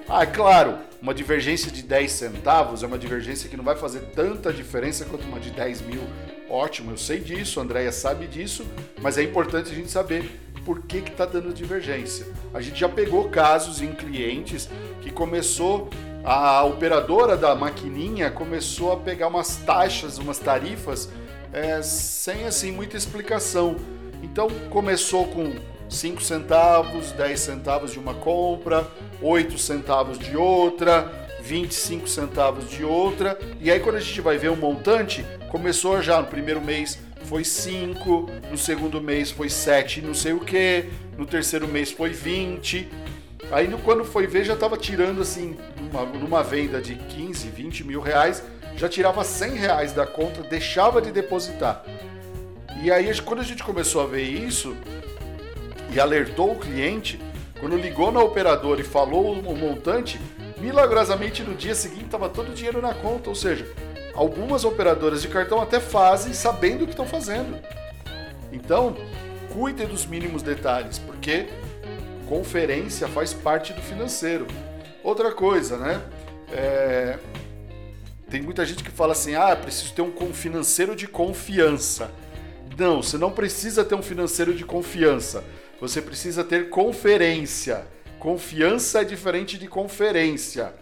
Ah, 0.08 0.22
é 0.22 0.26
claro, 0.26 0.78
uma 1.00 1.14
divergência 1.14 1.70
de 1.70 1.82
10 1.82 2.10
centavos 2.10 2.82
é 2.82 2.86
uma 2.86 2.98
divergência 2.98 3.48
que 3.48 3.56
não 3.56 3.64
vai 3.64 3.76
fazer 3.76 4.00
tanta 4.14 4.52
diferença 4.52 5.04
quanto 5.04 5.26
uma 5.26 5.38
de 5.38 5.50
10 5.50 5.82
mil. 5.82 6.02
Ótimo, 6.48 6.90
eu 6.90 6.96
sei 6.96 7.20
disso, 7.20 7.60
a 7.60 7.62
Andrea 7.62 7.92
sabe 7.92 8.26
disso, 8.26 8.66
mas 9.00 9.16
é 9.16 9.22
importante 9.22 9.70
a 9.70 9.74
gente 9.74 9.90
saber 9.90 10.30
por 10.64 10.82
que 10.82 10.98
está 10.98 11.24
dando 11.24 11.52
divergência. 11.52 12.26
A 12.52 12.60
gente 12.60 12.78
já 12.78 12.88
pegou 12.88 13.28
casos 13.28 13.80
em 13.80 13.92
clientes 13.92 14.68
que 15.00 15.10
começou, 15.10 15.88
a 16.24 16.62
operadora 16.64 17.36
da 17.36 17.54
maquininha 17.54 18.30
começou 18.30 18.92
a 18.92 18.96
pegar 18.96 19.28
umas 19.28 19.56
taxas, 19.56 20.18
umas 20.18 20.38
tarifas 20.38 21.08
é, 21.52 21.82
sem 21.82 22.44
assim 22.46 22.70
muita 22.70 22.96
explicação. 22.96 23.76
Então 24.22 24.48
começou 24.70 25.26
com 25.26 25.54
5 25.92 26.22
centavos, 26.22 27.12
10 27.12 27.38
centavos 27.38 27.92
de 27.92 27.98
uma 27.98 28.14
compra, 28.14 28.86
8 29.20 29.58
centavos 29.58 30.18
de 30.18 30.36
outra, 30.36 31.12
25 31.42 32.08
centavos 32.08 32.70
de 32.70 32.84
outra. 32.84 33.38
E 33.60 33.70
aí 33.70 33.78
quando 33.78 33.96
a 33.96 34.00
gente 34.00 34.20
vai 34.20 34.38
ver 34.38 34.50
o 34.50 34.56
montante, 34.56 35.24
começou 35.50 36.00
já 36.00 36.20
no 36.20 36.26
primeiro 36.26 36.60
mês 36.60 36.98
foi 37.24 37.44
5, 37.44 38.28
no 38.50 38.58
segundo 38.58 39.00
mês 39.00 39.30
foi 39.30 39.48
7, 39.48 40.02
não 40.02 40.14
sei 40.14 40.32
o 40.32 40.40
que, 40.40 40.86
no 41.16 41.24
terceiro 41.24 41.68
mês 41.68 41.90
foi 41.90 42.10
20. 42.10 42.88
Aí 43.50 43.68
quando 43.84 44.04
foi 44.04 44.26
ver 44.26 44.44
já 44.44 44.54
estava 44.54 44.76
tirando 44.76 45.22
assim, 45.22 45.56
numa, 45.80 46.04
numa 46.04 46.42
venda 46.42 46.80
de 46.80 46.94
15, 46.94 47.48
20 47.48 47.84
mil 47.84 48.00
reais, 48.00 48.42
já 48.76 48.88
tirava 48.88 49.22
100 49.22 49.50
reais 49.52 49.92
da 49.92 50.06
conta, 50.06 50.42
deixava 50.42 51.00
de 51.00 51.12
depositar. 51.12 51.84
E 52.82 52.90
aí 52.90 53.18
quando 53.20 53.40
a 53.40 53.44
gente 53.44 53.62
começou 53.62 54.02
a 54.02 54.06
ver 54.06 54.22
isso, 54.22 54.76
e 55.92 56.00
alertou 56.00 56.52
o 56.52 56.58
cliente, 56.58 57.20
quando 57.60 57.76
ligou 57.76 58.10
na 58.10 58.20
operadora 58.20 58.80
e 58.80 58.84
falou 58.84 59.32
o 59.32 59.56
montante, 59.56 60.20
milagrosamente 60.58 61.42
no 61.42 61.54
dia 61.54 61.74
seguinte 61.74 62.06
estava 62.06 62.28
todo 62.28 62.50
o 62.50 62.54
dinheiro 62.54 62.80
na 62.80 62.94
conta. 62.94 63.28
Ou 63.28 63.36
seja, 63.36 63.66
algumas 64.14 64.64
operadoras 64.64 65.22
de 65.22 65.28
cartão 65.28 65.60
até 65.60 65.78
fazem 65.78 66.32
sabendo 66.32 66.82
o 66.82 66.86
que 66.86 66.92
estão 66.92 67.06
fazendo. 67.06 67.56
Então, 68.52 68.96
cuide 69.52 69.84
dos 69.86 70.06
mínimos 70.06 70.42
detalhes, 70.42 70.98
porque 70.98 71.46
conferência 72.26 73.06
faz 73.08 73.32
parte 73.32 73.72
do 73.72 73.82
financeiro. 73.82 74.46
Outra 75.04 75.32
coisa, 75.32 75.76
né? 75.76 76.00
É, 76.50 77.18
Tem 78.30 78.40
muita 78.40 78.64
gente 78.64 78.82
que 78.82 78.90
fala 78.90 79.12
assim: 79.12 79.34
ah, 79.34 79.54
preciso 79.54 79.92
ter 79.92 80.02
um 80.02 80.32
financeiro 80.32 80.96
de 80.96 81.06
confiança. 81.06 82.10
Não, 82.78 83.02
você 83.02 83.18
não 83.18 83.30
precisa 83.30 83.84
ter 83.84 83.94
um 83.94 84.02
financeiro 84.02 84.54
de 84.54 84.64
confiança. 84.64 85.44
Você 85.82 86.00
precisa 86.00 86.44
ter 86.44 86.70
conferência. 86.70 87.84
Confiança 88.20 89.00
é 89.00 89.04
diferente 89.04 89.58
de 89.58 89.66
conferência. 89.66 90.72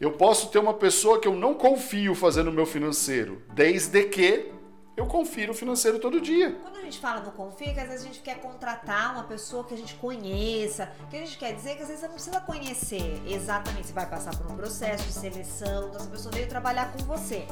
Eu 0.00 0.12
posso 0.12 0.48
ter 0.48 0.58
uma 0.58 0.72
pessoa 0.72 1.20
que 1.20 1.28
eu 1.28 1.34
não 1.34 1.52
confio 1.52 2.14
fazendo 2.14 2.48
o 2.48 2.52
meu 2.52 2.64
financeiro, 2.64 3.42
desde 3.52 4.04
que 4.04 4.50
eu 4.96 5.04
confiro 5.04 5.52
o 5.52 5.54
financeiro 5.54 5.98
todo 5.98 6.18
dia. 6.18 6.56
Quando 6.62 6.76
a 6.76 6.80
gente 6.80 6.98
fala 6.98 7.20
no 7.20 7.30
confia, 7.32 7.74
que 7.74 7.80
às 7.80 7.88
vezes 7.88 8.04
a 8.04 8.06
gente 8.06 8.20
quer 8.20 8.40
contratar 8.40 9.12
uma 9.12 9.24
pessoa 9.24 9.64
que 9.64 9.74
a 9.74 9.76
gente 9.76 9.96
conheça, 9.96 10.90
que 11.10 11.16
a 11.16 11.18
gente 11.18 11.36
quer 11.36 11.52
dizer 11.52 11.76
que 11.76 11.82
às 11.82 11.88
vezes 11.88 12.00
você 12.00 12.06
não 12.06 12.14
precisa 12.14 12.40
conhecer 12.40 13.22
exatamente, 13.26 13.88
você 13.88 13.92
vai 13.92 14.08
passar 14.08 14.34
por 14.34 14.50
um 14.50 14.56
processo 14.56 15.04
de 15.04 15.12
seleção, 15.12 15.88
então 15.88 16.00
essa 16.00 16.08
pessoa 16.08 16.32
veio 16.34 16.48
trabalhar 16.48 16.90
com 16.90 17.04
você. 17.04 17.44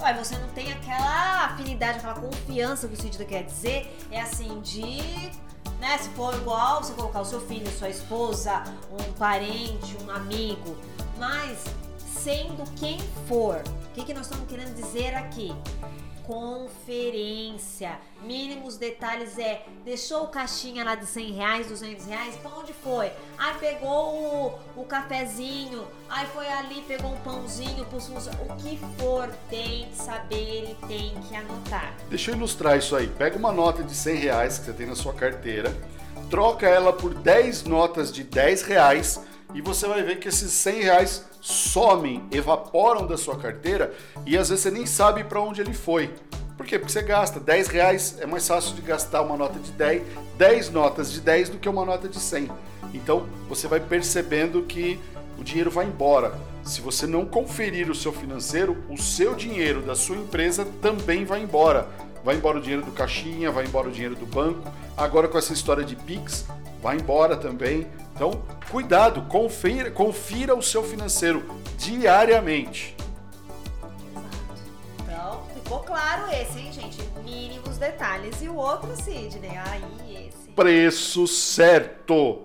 Olha, 0.00 0.24
você 0.24 0.34
não 0.38 0.48
tem 0.48 0.72
aquela 0.72 1.44
afinidade, 1.44 1.98
aquela 1.98 2.14
confiança 2.14 2.88
que 2.88 2.94
o 2.94 2.96
Cid 2.96 3.22
quer 3.26 3.42
dizer, 3.42 3.94
é 4.10 4.22
assim, 4.22 4.62
de 4.62 5.30
né? 5.82 5.98
Se 5.98 6.08
for 6.10 6.32
igual 6.34 6.82
você 6.82 6.94
colocar 6.94 7.20
o 7.20 7.24
seu 7.24 7.40
filho, 7.40 7.68
sua 7.76 7.90
esposa, 7.90 8.62
um 8.92 9.12
parente, 9.14 9.96
um 10.04 10.10
amigo, 10.10 10.76
mas 11.18 11.64
sendo 11.98 12.62
quem 12.76 13.00
for, 13.26 13.56
o 13.56 13.90
que, 13.92 14.04
que 14.04 14.14
nós 14.14 14.26
estamos 14.26 14.48
querendo 14.48 14.72
dizer 14.76 15.12
aqui? 15.16 15.52
Conferência. 16.26 17.98
Mínimos 18.22 18.76
detalhes 18.76 19.38
é, 19.38 19.64
deixou 19.84 20.24
o 20.24 20.28
caixinha 20.28 20.84
lá 20.84 20.94
de 20.94 21.06
100 21.06 21.32
reais, 21.32 21.66
200 21.66 22.06
reais, 22.06 22.36
pra 22.36 22.50
onde 22.52 22.72
foi? 22.72 23.10
Aí 23.38 23.54
pegou 23.58 24.58
o, 24.76 24.80
o 24.80 24.84
cafezinho, 24.84 25.86
aí 26.08 26.26
foi 26.28 26.46
ali, 26.46 26.82
pegou 26.86 27.12
um 27.12 27.16
pãozinho 27.18 27.84
O 27.84 28.56
que 28.56 28.78
for, 28.98 29.28
tem 29.50 29.88
que 29.88 29.96
saber 29.96 30.70
e 30.70 30.86
tem 30.86 31.14
que 31.22 31.34
anotar. 31.34 31.94
Deixa 32.08 32.30
eu 32.30 32.36
ilustrar 32.36 32.78
isso 32.78 32.94
aí. 32.94 33.08
Pega 33.08 33.36
uma 33.36 33.52
nota 33.52 33.82
de 33.82 33.94
100 33.94 34.16
reais 34.16 34.58
que 34.58 34.66
você 34.66 34.72
tem 34.72 34.86
na 34.86 34.94
sua 34.94 35.12
carteira, 35.12 35.76
troca 36.30 36.66
ela 36.68 36.92
por 36.92 37.12
10 37.14 37.64
notas 37.64 38.12
de 38.12 38.22
10 38.22 38.62
reais 38.62 39.20
e 39.54 39.60
você 39.60 39.86
vai 39.86 40.02
ver 40.02 40.18
que 40.18 40.28
esses 40.28 40.52
100 40.52 40.82
reais 40.82 41.24
somem, 41.40 42.24
evaporam 42.30 43.06
da 43.06 43.16
sua 43.16 43.36
carteira 43.36 43.92
e 44.24 44.36
às 44.36 44.48
vezes 44.48 44.62
você 44.62 44.70
nem 44.70 44.86
sabe 44.86 45.24
para 45.24 45.40
onde 45.40 45.60
ele 45.60 45.74
foi. 45.74 46.10
Por 46.56 46.66
quê? 46.66 46.78
Porque 46.78 46.92
você 46.92 47.02
gasta 47.02 47.40
10 47.40 47.68
reais, 47.68 48.16
é 48.20 48.26
mais 48.26 48.46
fácil 48.46 48.74
de 48.74 48.82
gastar 48.82 49.22
uma 49.22 49.36
nota 49.36 49.58
de 49.58 49.72
10, 49.72 50.02
10 50.36 50.70
notas 50.70 51.10
de 51.10 51.20
10 51.20 51.50
do 51.50 51.58
que 51.58 51.68
uma 51.68 51.84
nota 51.84 52.08
de 52.08 52.18
100. 52.18 52.50
Então 52.94 53.26
você 53.48 53.66
vai 53.66 53.80
percebendo 53.80 54.62
que 54.62 55.00
o 55.38 55.44
dinheiro 55.44 55.70
vai 55.70 55.86
embora. 55.86 56.32
Se 56.62 56.80
você 56.80 57.06
não 57.06 57.26
conferir 57.26 57.90
o 57.90 57.94
seu 57.94 58.12
financeiro, 58.12 58.76
o 58.88 58.96
seu 58.96 59.34
dinheiro 59.34 59.82
da 59.82 59.96
sua 59.96 60.16
empresa 60.16 60.64
também 60.80 61.24
vai 61.24 61.42
embora. 61.42 61.88
Vai 62.24 62.36
embora 62.36 62.58
o 62.58 62.60
dinheiro 62.60 62.84
do 62.84 62.92
caixinha, 62.92 63.50
vai 63.50 63.64
embora 63.64 63.88
o 63.88 63.90
dinheiro 63.90 64.14
do 64.14 64.26
banco. 64.26 64.70
Agora 64.96 65.26
com 65.26 65.36
essa 65.36 65.52
história 65.52 65.82
de 65.82 65.96
Pix, 65.96 66.46
vai 66.80 66.96
embora 66.96 67.36
também. 67.36 67.88
Então, 68.14 68.42
cuidado, 68.70 69.22
confira, 69.22 69.90
confira 69.90 70.54
o 70.54 70.62
seu 70.62 70.82
financeiro 70.82 71.44
diariamente. 71.76 72.94
Exato. 74.10 74.28
Então, 75.02 75.42
ficou 75.54 75.80
claro 75.80 76.30
esse, 76.30 76.58
hein, 76.58 76.72
gente? 76.72 77.02
Mínimos 77.24 77.78
detalhes. 77.78 78.40
E 78.42 78.48
o 78.48 78.54
outro, 78.54 78.94
Sidney? 78.96 79.56
Aí, 79.56 80.28
esse. 80.28 80.50
Preço 80.50 81.26
certo. 81.26 82.42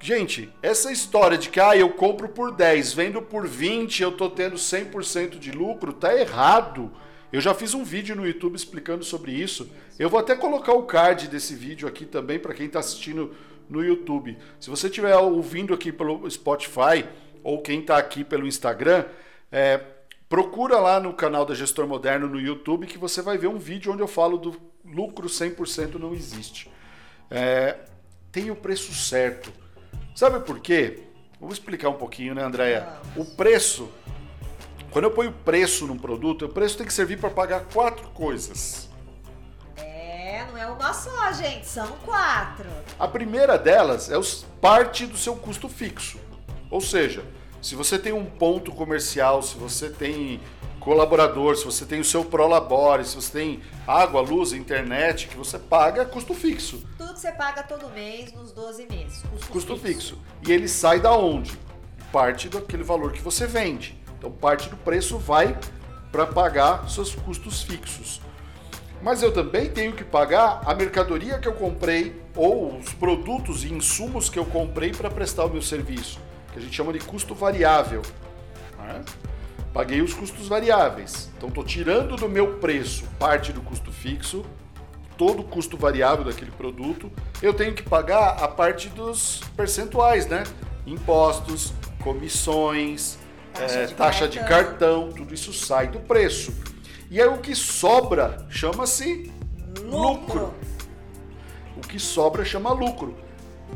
Gente, 0.00 0.52
essa 0.60 0.90
história 0.90 1.38
de 1.38 1.48
que 1.48 1.60
ah, 1.60 1.76
eu 1.76 1.90
compro 1.90 2.28
por 2.28 2.50
10, 2.50 2.92
vendo 2.92 3.22
por 3.22 3.46
20, 3.46 4.02
eu 4.02 4.10
tô 4.10 4.28
tendo 4.28 4.56
100% 4.56 5.38
de 5.38 5.52
lucro, 5.52 5.92
tá 5.92 6.12
errado. 6.16 6.90
Eu 7.32 7.40
já 7.40 7.54
fiz 7.54 7.72
um 7.72 7.84
vídeo 7.84 8.16
no 8.16 8.26
YouTube 8.26 8.56
explicando 8.56 9.04
sobre 9.04 9.32
isso. 9.32 9.70
Eu 9.98 10.10
vou 10.10 10.18
até 10.18 10.34
colocar 10.34 10.72
o 10.72 10.82
card 10.82 11.28
desse 11.28 11.54
vídeo 11.54 11.86
aqui 11.86 12.04
também 12.04 12.38
para 12.38 12.52
quem 12.52 12.66
está 12.66 12.80
assistindo 12.80 13.32
no 13.68 13.84
YouTube. 13.84 14.36
Se 14.60 14.70
você 14.70 14.86
estiver 14.86 15.16
ouvindo 15.16 15.74
aqui 15.74 15.92
pelo 15.92 16.28
Spotify 16.30 17.04
ou 17.42 17.60
quem 17.60 17.80
está 17.80 17.96
aqui 17.96 18.24
pelo 18.24 18.46
Instagram, 18.46 19.04
é, 19.50 19.80
procura 20.28 20.78
lá 20.78 21.00
no 21.00 21.12
canal 21.12 21.44
da 21.44 21.54
Gestor 21.54 21.86
Moderno 21.86 22.28
no 22.28 22.40
YouTube 22.40 22.86
que 22.86 22.98
você 22.98 23.20
vai 23.20 23.36
ver 23.36 23.48
um 23.48 23.58
vídeo 23.58 23.92
onde 23.92 24.02
eu 24.02 24.08
falo 24.08 24.38
do 24.38 24.60
lucro 24.84 25.26
100% 25.26 25.94
não 25.94 26.14
existe. 26.14 26.70
É, 27.30 27.76
tem 28.30 28.50
o 28.50 28.56
preço 28.56 28.92
certo. 28.94 29.52
Sabe 30.14 30.40
por 30.40 30.60
quê? 30.60 31.00
Vou 31.40 31.52
explicar 31.52 31.88
um 31.88 31.94
pouquinho, 31.94 32.34
né, 32.34 32.44
Andréia? 32.44 32.88
O 33.16 33.24
preço, 33.24 33.90
quando 34.90 35.06
eu 35.06 35.10
ponho 35.10 35.32
preço 35.32 35.86
num 35.86 35.98
produto, 35.98 36.44
o 36.44 36.48
preço 36.48 36.76
tem 36.76 36.86
que 36.86 36.92
servir 36.92 37.18
para 37.18 37.30
pagar 37.30 37.64
quatro 37.72 38.08
coisas 38.10 38.91
não 40.46 40.56
é 40.56 40.66
uma 40.66 40.92
só, 40.92 41.32
gente, 41.32 41.66
são 41.66 41.86
quatro. 42.04 42.68
A 42.98 43.06
primeira 43.06 43.58
delas 43.58 44.10
é 44.10 44.16
os, 44.16 44.44
parte 44.60 45.06
do 45.06 45.16
seu 45.16 45.36
custo 45.36 45.68
fixo. 45.68 46.18
Ou 46.70 46.80
seja, 46.80 47.24
se 47.60 47.74
você 47.74 47.98
tem 47.98 48.12
um 48.12 48.24
ponto 48.24 48.72
comercial, 48.72 49.42
se 49.42 49.56
você 49.56 49.90
tem 49.90 50.40
colaborador, 50.80 51.56
se 51.56 51.64
você 51.64 51.84
tem 51.84 52.00
o 52.00 52.04
seu 52.04 52.24
Prolabore, 52.24 53.04
se 53.04 53.14
você 53.14 53.30
tem 53.32 53.62
água, 53.86 54.20
luz, 54.20 54.52
internet, 54.52 55.28
que 55.28 55.36
você 55.36 55.58
paga 55.58 56.04
custo 56.04 56.34
fixo. 56.34 56.82
Tudo 56.98 57.14
que 57.14 57.20
você 57.20 57.30
paga 57.32 57.62
todo 57.62 57.88
mês 57.90 58.32
nos 58.32 58.52
12 58.52 58.86
meses. 58.86 59.22
Custo, 59.30 59.52
custo 59.52 59.76
fixo. 59.76 60.16
fixo. 60.16 60.18
E 60.48 60.52
ele 60.52 60.68
sai 60.68 60.98
da 60.98 61.12
onde? 61.12 61.56
Parte 62.10 62.48
daquele 62.48 62.82
valor 62.82 63.12
que 63.12 63.20
você 63.20 63.46
vende. 63.46 64.00
Então 64.18 64.30
parte 64.30 64.68
do 64.68 64.76
preço 64.76 65.18
vai 65.18 65.56
para 66.10 66.26
pagar 66.26 66.88
seus 66.88 67.14
custos 67.14 67.62
fixos 67.62 68.21
mas 69.02 69.22
eu 69.22 69.32
também 69.32 69.68
tenho 69.68 69.92
que 69.92 70.04
pagar 70.04 70.62
a 70.64 70.74
mercadoria 70.74 71.38
que 71.38 71.48
eu 71.48 71.52
comprei 71.52 72.22
ou 72.36 72.78
os 72.78 72.92
produtos 72.94 73.64
e 73.64 73.72
insumos 73.72 74.30
que 74.30 74.38
eu 74.38 74.44
comprei 74.44 74.92
para 74.92 75.10
prestar 75.10 75.44
o 75.44 75.50
meu 75.50 75.60
serviço, 75.60 76.20
que 76.52 76.58
a 76.58 76.62
gente 76.62 76.74
chama 76.74 76.92
de 76.92 77.00
custo 77.00 77.34
variável. 77.34 78.02
Né? 78.78 79.04
Paguei 79.74 80.00
os 80.02 80.14
custos 80.14 80.46
variáveis. 80.46 81.30
Então 81.36 81.48
estou 81.48 81.64
tirando 81.64 82.14
do 82.16 82.28
meu 82.28 82.58
preço 82.58 83.04
parte 83.18 83.52
do 83.52 83.60
custo 83.60 83.90
fixo, 83.90 84.44
todo 85.16 85.40
o 85.40 85.44
custo 85.44 85.76
variável 85.76 86.24
daquele 86.24 86.50
produto. 86.50 87.10
Eu 87.40 87.52
tenho 87.52 87.74
que 87.74 87.82
pagar 87.82 88.42
a 88.42 88.46
parte 88.46 88.88
dos 88.88 89.40
percentuais, 89.56 90.26
né? 90.26 90.44
Impostos, 90.86 91.72
comissões, 92.02 93.18
taxa, 93.52 93.78
é, 93.78 93.86
de, 93.86 93.94
taxa 93.94 94.28
cartão. 94.28 94.42
de 94.42 94.48
cartão, 94.48 95.12
tudo 95.12 95.34
isso 95.34 95.52
sai 95.52 95.88
do 95.88 96.00
preço. 96.00 96.52
E 97.12 97.20
aí 97.20 97.28
o 97.28 97.36
que 97.36 97.54
sobra 97.54 98.46
chama-se 98.48 99.30
lucro. 99.84 100.54
O 101.76 101.82
que 101.82 101.98
sobra 101.98 102.42
chama 102.42 102.72
lucro. 102.72 103.14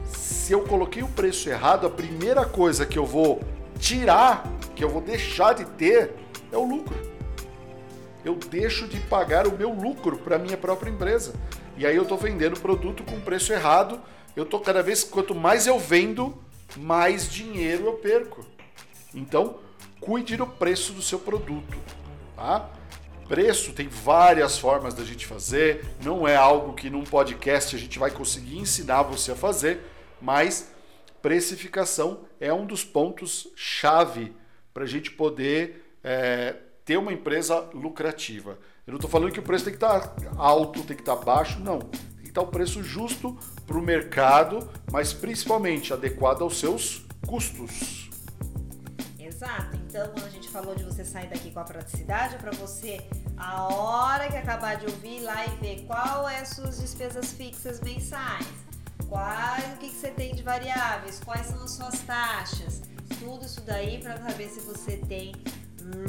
Se 0.06 0.54
eu 0.54 0.62
coloquei 0.62 1.02
o 1.02 1.08
preço 1.08 1.50
errado, 1.50 1.86
a 1.86 1.90
primeira 1.90 2.46
coisa 2.46 2.86
que 2.86 2.98
eu 2.98 3.04
vou 3.04 3.42
tirar, 3.78 4.50
que 4.74 4.82
eu 4.82 4.88
vou 4.88 5.02
deixar 5.02 5.52
de 5.52 5.66
ter, 5.66 6.14
é 6.50 6.56
o 6.56 6.66
lucro. 6.66 6.96
Eu 8.24 8.36
deixo 8.36 8.88
de 8.88 8.98
pagar 9.00 9.46
o 9.46 9.52
meu 9.52 9.70
lucro 9.70 10.16
para 10.16 10.38
minha 10.38 10.56
própria 10.56 10.88
empresa. 10.88 11.34
E 11.76 11.86
aí 11.86 11.94
eu 11.94 12.04
estou 12.04 12.16
vendendo 12.16 12.58
produto 12.58 13.04
com 13.04 13.20
preço 13.20 13.52
errado. 13.52 14.00
Eu 14.34 14.44
estou 14.44 14.60
cada 14.60 14.82
vez 14.82 15.04
quanto 15.04 15.34
mais 15.34 15.66
eu 15.66 15.78
vendo, 15.78 16.34
mais 16.74 17.30
dinheiro 17.30 17.84
eu 17.84 17.92
perco. 17.92 18.46
Então, 19.14 19.58
cuide 20.00 20.38
do 20.38 20.46
preço 20.46 20.94
do 20.94 21.02
seu 21.02 21.18
produto, 21.18 21.76
tá? 22.34 22.70
Preço 23.28 23.72
tem 23.72 23.88
várias 23.88 24.56
formas 24.56 24.94
da 24.94 25.04
gente 25.04 25.26
fazer, 25.26 25.84
não 26.02 26.28
é 26.28 26.36
algo 26.36 26.74
que 26.74 26.88
num 26.88 27.02
podcast 27.02 27.74
a 27.74 27.78
gente 27.78 27.98
vai 27.98 28.10
conseguir 28.10 28.58
ensinar 28.58 29.02
você 29.02 29.32
a 29.32 29.36
fazer, 29.36 29.80
mas 30.20 30.70
precificação 31.20 32.20
é 32.38 32.52
um 32.52 32.64
dos 32.64 32.84
pontos 32.84 33.48
chave 33.56 34.32
para 34.72 34.84
a 34.84 34.86
gente 34.86 35.10
poder 35.10 35.98
é, 36.04 36.54
ter 36.84 36.96
uma 36.96 37.12
empresa 37.12 37.68
lucrativa. 37.74 38.58
Eu 38.86 38.92
não 38.92 38.96
estou 38.96 39.10
falando 39.10 39.32
que 39.32 39.40
o 39.40 39.42
preço 39.42 39.64
tem 39.64 39.72
que 39.72 39.84
estar 39.84 40.06
tá 40.06 40.32
alto, 40.36 40.84
tem 40.84 40.94
que 40.94 41.02
estar 41.02 41.16
tá 41.16 41.24
baixo, 41.24 41.58
não. 41.58 41.80
Tem 41.80 42.22
que 42.22 42.28
estar 42.28 42.42
tá 42.42 42.46
o 42.46 42.50
preço 42.50 42.80
justo 42.84 43.36
para 43.66 43.76
o 43.76 43.82
mercado, 43.82 44.70
mas 44.92 45.12
principalmente 45.12 45.92
adequado 45.92 46.42
aos 46.42 46.60
seus 46.60 47.04
custos. 47.26 48.08
Exato. 49.18 49.85
Então, 49.96 50.08
quando 50.12 50.26
a 50.26 50.28
gente 50.28 50.50
falou 50.50 50.74
de 50.74 50.84
você 50.84 51.06
sair 51.06 51.26
daqui 51.26 51.50
com 51.50 51.58
a 51.58 51.64
praticidade, 51.64 52.34
é 52.34 52.38
para 52.38 52.50
você, 52.50 53.00
a 53.34 53.64
hora 53.72 54.28
que 54.28 54.36
acabar 54.36 54.76
de 54.76 54.84
ouvir, 54.84 55.20
ir 55.20 55.22
lá 55.22 55.46
e 55.46 55.48
ver 55.56 55.86
qual 55.86 56.28
é 56.28 56.40
as 56.40 56.50
suas 56.50 56.78
despesas 56.78 57.32
fixas 57.32 57.80
mensais, 57.80 58.46
quais, 59.08 59.64
o 59.72 59.78
que, 59.78 59.88
que 59.88 59.94
você 59.94 60.10
tem 60.10 60.34
de 60.34 60.42
variáveis, 60.42 61.18
quais 61.24 61.46
são 61.46 61.64
as 61.64 61.70
suas 61.70 61.98
taxas, 62.00 62.82
tudo 63.18 63.46
isso 63.46 63.62
daí 63.62 63.98
para 63.98 64.18
saber 64.18 64.50
se 64.50 64.60
você 64.60 64.98
tem 64.98 65.34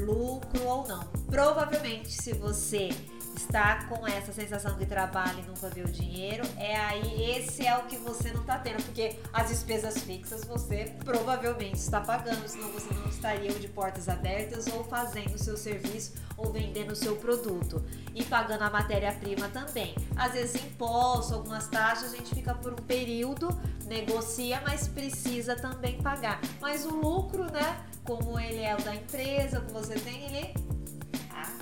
lucro 0.02 0.66
ou 0.66 0.86
não. 0.86 1.06
Provavelmente, 1.32 2.12
se 2.12 2.34
você 2.34 2.90
está 3.38 3.86
com 3.86 4.06
essa 4.08 4.34
sensação 4.34 4.78
de 4.78 4.86
trabalho 4.86 5.40
e 5.40 5.44
nunca 5.44 5.70
vê 5.70 5.82
o 5.82 5.88
dinheiro, 5.88 6.44
é 6.58 6.76
aí, 6.76 7.38
esse 7.38 7.66
é 7.66 7.78
o 7.78 7.84
que 7.84 7.98
você 7.98 8.32
não 8.32 8.42
está 8.42 8.58
tendo, 8.58 8.84
porque 8.84 9.18
as 9.32 9.50
despesas 9.50 10.00
fixas 10.00 10.44
você 10.44 10.94
provavelmente 11.06 11.76
está 11.76 12.02
pagando, 12.02 12.48
senão 12.48 12.70
você 12.72 12.94
não 12.94 13.08
estaria 13.08 13.52
de 13.54 13.68
portas 13.68 14.10
abertas 14.10 14.68
ou 14.68 14.84
fazendo 14.84 15.36
o 15.36 15.40
seu 15.40 15.56
serviço 15.56 16.14
ou 16.36 16.52
vendendo 16.52 16.92
o 16.92 16.96
seu 16.96 17.16
produto 17.16 17.84
e 18.14 18.24
pagando 18.24 18.64
a 18.64 18.70
matéria-prima 18.70 19.48
também. 19.50 19.96
Às 20.16 20.34
vezes 20.34 20.64
imposto, 20.64 21.34
algumas 21.34 21.68
taxas, 21.68 22.14
a 22.14 22.18
gente 22.18 22.34
fica 22.34 22.54
por 22.54 22.74
um 22.74 22.84
período, 22.84 23.50
negocia, 23.86 24.62
mas 24.66 24.88
precisa 24.88 25.56
também 25.56 26.02
pagar. 26.02 26.40
Mas 26.60 26.86
o 26.86 26.96
lucro, 26.96 27.44
né? 27.52 27.78
como 28.08 28.40
ele 28.40 28.62
é 28.62 28.74
o 28.74 28.82
da 28.82 28.96
empresa, 28.96 29.60
que 29.60 29.74
você 29.74 29.96
tem, 29.96 30.24
ele 30.24 30.54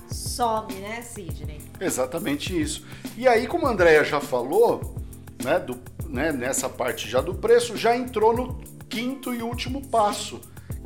some, 0.10 0.74
né, 0.76 1.02
Sidney? 1.02 1.62
Exatamente 1.80 2.60
isso. 2.60 2.86
E 3.18 3.28
aí, 3.28 3.48
como 3.48 3.68
a 3.68 3.72
Andrea 3.72 4.04
já 4.04 4.20
falou, 4.20 4.96
né, 5.44 5.60
do, 5.60 5.80
né, 6.08 6.32
nessa 6.32 6.70
parte 6.70 7.10
já 7.10 7.22
do 7.22 7.34
preço, 7.34 7.76
já 7.76 7.96
entrou 7.96 8.36
no 8.36 8.60
quinto 8.90 9.34
e 9.34 9.42
último 9.42 9.86
passo, 9.88 10.40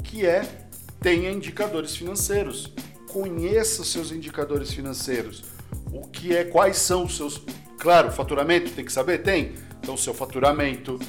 que 0.04 0.26
é 0.26 0.68
tenha 1.02 1.32
indicadores 1.32 1.96
financeiros. 1.96 2.72
Conheça 3.10 3.84
seus 3.84 4.12
indicadores 4.12 4.72
financeiros. 4.74 5.44
O 5.92 6.08
que 6.08 6.36
é, 6.36 6.44
quais 6.44 6.78
são 6.78 7.06
os 7.06 7.18
seus. 7.18 7.42
Claro, 7.80 8.12
faturamento 8.12 8.72
tem 8.72 8.86
que 8.86 8.92
saber? 8.92 9.20
Tem. 9.20 9.54
Então, 9.82 9.96
seu 9.96 10.14
faturamento, 10.14 11.00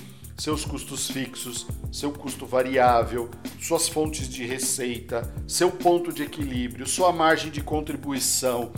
seus 0.40 0.64
custos 0.64 1.11
fixos, 1.11 1.66
seu 1.92 2.11
custo 2.11 2.46
variável, 2.46 3.29
suas 3.61 3.90
fontes 3.90 4.26
de 4.26 4.46
receita, 4.46 5.31
seu 5.46 5.70
ponto 5.70 6.11
de 6.11 6.22
equilíbrio, 6.22 6.87
sua 6.87 7.12
margem 7.12 7.50
de 7.50 7.61
contribuição, 7.61 8.72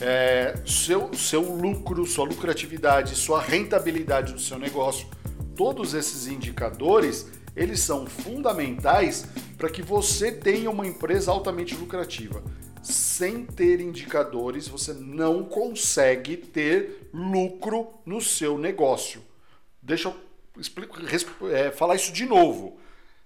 é, 0.00 0.54
seu, 0.64 1.12
seu 1.12 1.42
lucro, 1.56 2.06
sua 2.06 2.24
lucratividade, 2.24 3.16
sua 3.16 3.42
rentabilidade 3.42 4.32
do 4.32 4.38
seu 4.38 4.60
negócio. 4.60 5.08
Todos 5.56 5.92
esses 5.92 6.28
indicadores 6.28 7.26
eles 7.56 7.80
são 7.80 8.06
fundamentais 8.06 9.26
para 9.58 9.68
que 9.68 9.82
você 9.82 10.30
tenha 10.30 10.70
uma 10.70 10.86
empresa 10.86 11.32
altamente 11.32 11.74
lucrativa. 11.74 12.44
Sem 12.80 13.44
ter 13.44 13.80
indicadores, 13.80 14.68
você 14.68 14.92
não 14.92 15.42
consegue 15.42 16.36
ter 16.36 17.10
lucro 17.12 17.88
no 18.06 18.20
seu 18.20 18.56
negócio. 18.56 19.20
Deixa 19.82 20.08
eu 20.08 20.31
explico, 20.58 20.98
é, 21.48 21.70
falar 21.70 21.94
isso 21.94 22.12
de 22.12 22.26
novo. 22.26 22.78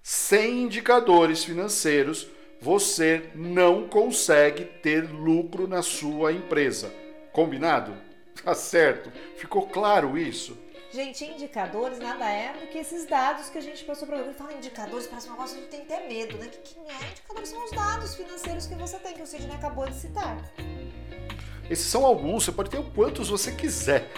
Sem 0.02 0.62
indicadores 0.62 1.44
financeiros, 1.44 2.28
você 2.60 3.30
não 3.34 3.88
consegue 3.88 4.64
ter 4.64 5.10
lucro 5.10 5.66
na 5.66 5.82
sua 5.82 6.32
empresa. 6.32 6.92
Combinado? 7.32 7.94
Tá 8.44 8.54
certo? 8.54 9.10
Ficou 9.38 9.66
claro 9.66 10.16
isso? 10.16 10.58
Gente, 10.92 11.24
indicadores 11.24 11.98
nada 11.98 12.28
é 12.30 12.52
do 12.52 12.66
que 12.68 12.78
esses 12.78 13.06
dados 13.06 13.48
que 13.48 13.58
a 13.58 13.62
gente 13.62 13.82
passou 13.84 14.06
para. 14.06 14.32
Fala 14.34 14.52
indicadores, 14.52 15.06
parece 15.06 15.28
um 15.28 15.32
negócio 15.32 15.56
que 15.56 15.60
a 15.60 15.62
gente 15.62 15.70
tem 15.70 15.96
até 15.96 16.06
medo, 16.06 16.36
né? 16.36 16.46
Que 16.48 16.74
quem 16.74 16.82
é? 16.84 17.10
Indicadores 17.10 17.48
são 17.48 17.64
os 17.64 17.70
dados 17.70 18.14
financeiros 18.14 18.66
que 18.66 18.74
você 18.74 18.98
tem, 18.98 19.14
que 19.14 19.22
o 19.22 19.26
Sidney 19.26 19.56
acabou 19.56 19.86
de 19.86 19.94
citar. 19.94 20.38
Esses 21.68 21.86
são 21.86 22.04
alguns, 22.06 22.44
você 22.44 22.52
pode 22.52 22.70
ter 22.70 22.78
o 22.78 22.84
quantos 22.84 23.28
você 23.28 23.50
quiser. 23.50 24.08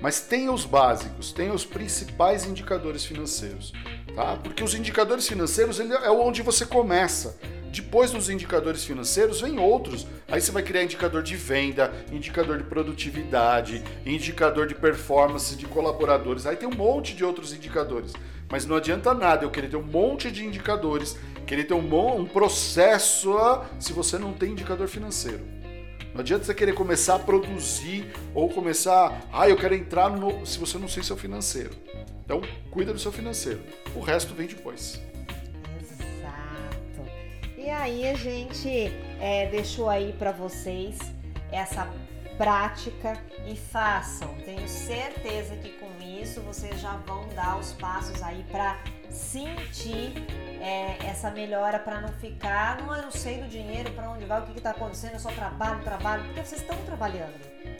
Mas 0.00 0.20
tenha 0.20 0.52
os 0.52 0.64
básicos, 0.64 1.32
tenha 1.32 1.52
os 1.52 1.64
principais 1.64 2.44
indicadores 2.44 3.04
financeiros, 3.04 3.72
tá? 4.14 4.36
Porque 4.36 4.62
os 4.62 4.74
indicadores 4.74 5.26
financeiros 5.26 5.80
ele 5.80 5.92
é 5.92 6.10
onde 6.10 6.42
você 6.42 6.64
começa. 6.64 7.36
Depois 7.70 8.10
dos 8.10 8.30
indicadores 8.30 8.84
financeiros, 8.84 9.40
vem 9.40 9.58
outros. 9.58 10.06
Aí 10.26 10.40
você 10.40 10.50
vai 10.50 10.62
criar 10.62 10.84
indicador 10.84 11.22
de 11.22 11.36
venda, 11.36 11.92
indicador 12.10 12.56
de 12.58 12.64
produtividade, 12.64 13.84
indicador 14.06 14.66
de 14.66 14.74
performance 14.74 15.54
de 15.54 15.66
colaboradores. 15.66 16.46
Aí 16.46 16.56
tem 16.56 16.68
um 16.68 16.74
monte 16.74 17.14
de 17.14 17.24
outros 17.24 17.52
indicadores. 17.52 18.12
Mas 18.50 18.64
não 18.64 18.76
adianta 18.76 19.12
nada 19.12 19.44
eu 19.44 19.50
querer 19.50 19.68
ter 19.68 19.76
um 19.76 19.82
monte 19.82 20.30
de 20.30 20.44
indicadores, 20.44 21.18
querer 21.46 21.64
ter 21.64 21.74
um, 21.74 22.16
um 22.16 22.24
processo 22.24 23.36
se 23.78 23.92
você 23.92 24.18
não 24.18 24.32
tem 24.32 24.52
indicador 24.52 24.88
financeiro. 24.88 25.57
Não 26.12 26.20
adianta 26.20 26.44
você 26.44 26.54
querer 26.54 26.74
começar 26.74 27.16
a 27.16 27.18
produzir 27.18 28.12
ou 28.34 28.48
começar, 28.48 29.22
ah, 29.32 29.48
eu 29.48 29.56
quero 29.56 29.74
entrar 29.74 30.10
no. 30.10 30.44
se 30.46 30.58
você 30.58 30.78
não 30.78 30.88
sei 30.88 31.02
seu 31.02 31.16
financeiro. 31.16 31.70
Então, 32.24 32.42
cuida 32.70 32.92
do 32.92 32.98
seu 32.98 33.12
financeiro. 33.12 33.60
O 33.94 34.00
resto 34.00 34.34
vem 34.34 34.46
depois. 34.46 35.00
Exato. 35.80 37.10
E 37.56 37.70
aí 37.70 38.08
a 38.08 38.14
gente 38.14 38.92
é, 39.20 39.48
deixou 39.50 39.88
aí 39.88 40.12
para 40.18 40.32
vocês 40.32 40.98
essa 41.50 41.88
prática 42.36 43.18
e 43.46 43.56
façam. 43.56 44.34
Tenho 44.44 44.68
certeza 44.68 45.56
que 45.56 45.70
com 45.70 45.90
isso 46.20 46.40
vocês 46.42 46.80
já 46.80 46.96
vão 46.98 47.28
dar 47.34 47.58
os 47.58 47.72
passos 47.72 48.22
aí 48.22 48.44
para 48.50 48.78
sentir 49.10 50.12
é, 50.60 50.96
essa 51.06 51.30
melhora 51.30 51.78
para 51.78 52.00
não 52.00 52.12
ficar, 52.14 52.80
não, 52.82 52.94
eu 52.94 53.02
não 53.02 53.10
sei 53.10 53.38
do 53.38 53.48
dinheiro, 53.48 53.90
para 53.92 54.10
onde 54.10 54.24
vai, 54.24 54.40
o 54.40 54.46
que 54.46 54.58
está 54.58 54.70
acontecendo, 54.70 55.14
eu 55.14 55.20
só 55.20 55.30
trabalho, 55.30 55.82
trabalho, 55.82 56.24
porque 56.24 56.42
vocês 56.42 56.60
estão 56.60 56.76
trabalhando 56.84 57.34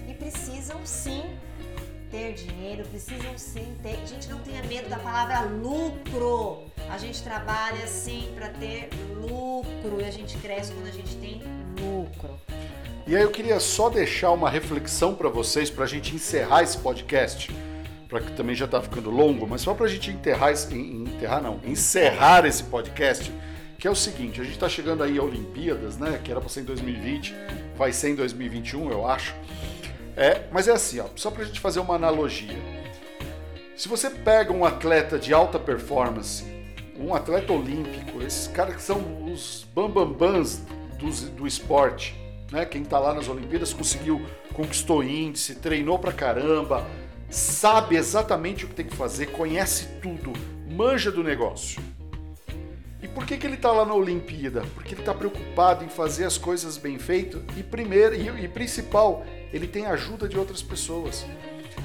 e 0.08 0.14
precisam 0.14 0.78
sim 0.84 1.22
ter 2.10 2.32
dinheiro, 2.34 2.86
precisam 2.88 3.36
sim 3.36 3.76
ter. 3.82 3.98
Gente, 4.06 4.28
não 4.28 4.38
tenha 4.38 4.62
medo 4.62 4.88
da 4.88 4.98
palavra 4.98 5.40
lucro. 5.42 6.64
A 6.90 6.96
gente 6.96 7.22
trabalha 7.22 7.86
sim 7.86 8.32
para 8.34 8.48
ter 8.48 8.88
lucro 9.20 10.00
e 10.00 10.04
a 10.04 10.10
gente 10.10 10.38
cresce 10.38 10.72
quando 10.72 10.86
a 10.86 10.92
gente 10.92 11.14
tem 11.16 11.42
lucro. 11.78 12.40
E 13.06 13.16
aí 13.16 13.22
eu 13.22 13.30
queria 13.30 13.60
só 13.60 13.88
deixar 13.88 14.30
uma 14.32 14.48
reflexão 14.48 15.14
para 15.14 15.28
vocês, 15.28 15.70
para 15.70 15.84
a 15.84 15.86
gente 15.86 16.14
encerrar 16.14 16.62
esse 16.62 16.78
podcast 16.78 17.50
para 18.08 18.20
que 18.20 18.32
também 18.32 18.56
já 18.56 18.64
está 18.64 18.80
ficando 18.80 19.10
longo, 19.10 19.46
mas 19.46 19.60
só 19.60 19.74
para 19.74 19.86
a 19.86 19.88
gente 19.88 20.10
enterrar, 20.10 20.52
enterrar 20.72 21.42
não, 21.42 21.60
encerrar 21.64 22.46
esse 22.46 22.64
podcast, 22.64 23.30
que 23.78 23.86
é 23.86 23.90
o 23.90 23.94
seguinte, 23.94 24.40
a 24.40 24.44
gente 24.44 24.54
está 24.54 24.68
chegando 24.68 25.02
aí 25.02 25.18
a 25.18 25.22
Olimpíadas, 25.22 25.98
né, 25.98 26.18
que 26.22 26.30
era 26.30 26.40
para 26.40 26.48
ser 26.48 26.60
em 26.60 26.64
2020, 26.64 27.34
vai 27.76 27.92
ser 27.92 28.10
em 28.10 28.14
2021, 28.14 28.90
eu 28.90 29.06
acho. 29.06 29.34
É, 30.16 30.42
mas 30.50 30.66
é 30.66 30.72
assim, 30.72 30.98
ó, 30.98 31.06
só 31.14 31.30
para 31.30 31.42
a 31.42 31.46
gente 31.46 31.60
fazer 31.60 31.80
uma 31.80 31.94
analogia. 31.94 32.58
Se 33.76 33.88
você 33.88 34.10
pega 34.10 34.52
um 34.52 34.64
atleta 34.64 35.18
de 35.18 35.32
alta 35.32 35.58
performance, 35.58 36.44
um 36.98 37.14
atleta 37.14 37.52
olímpico, 37.52 38.20
esses 38.22 38.48
caras 38.48 38.74
que 38.74 38.82
são 38.82 39.24
os 39.30 39.64
bambambans 39.72 40.62
do, 40.98 41.08
do 41.30 41.46
esporte, 41.46 42.16
né? 42.50 42.64
Quem 42.64 42.82
está 42.82 42.98
lá 42.98 43.14
nas 43.14 43.28
Olimpíadas 43.28 43.72
conseguiu, 43.72 44.20
conquistou 44.52 45.04
índice, 45.04 45.54
treinou 45.54 45.98
pra 45.98 46.12
caramba, 46.12 46.84
sabe 47.30 47.96
exatamente 47.96 48.64
o 48.64 48.68
que 48.68 48.74
tem 48.74 48.86
que 48.86 48.96
fazer, 48.96 49.26
conhece 49.26 49.86
tudo, 50.00 50.32
manja 50.70 51.10
do 51.10 51.22
negócio. 51.22 51.82
E 53.00 53.06
por 53.06 53.24
que, 53.24 53.36
que 53.36 53.46
ele 53.46 53.54
está 53.54 53.70
lá 53.70 53.84
na 53.84 53.94
Olimpíada? 53.94 54.62
Porque 54.74 54.94
ele 54.94 55.02
está 55.02 55.14
preocupado 55.14 55.84
em 55.84 55.88
fazer 55.88 56.24
as 56.24 56.36
coisas 56.36 56.76
bem 56.76 56.98
feitas 56.98 57.42
e 57.56 57.62
primeiro 57.62 58.14
e, 58.14 58.44
e 58.44 58.48
principal, 58.48 59.24
ele 59.52 59.68
tem 59.68 59.86
a 59.86 59.90
ajuda 59.90 60.28
de 60.28 60.36
outras 60.36 60.62
pessoas. 60.62 61.24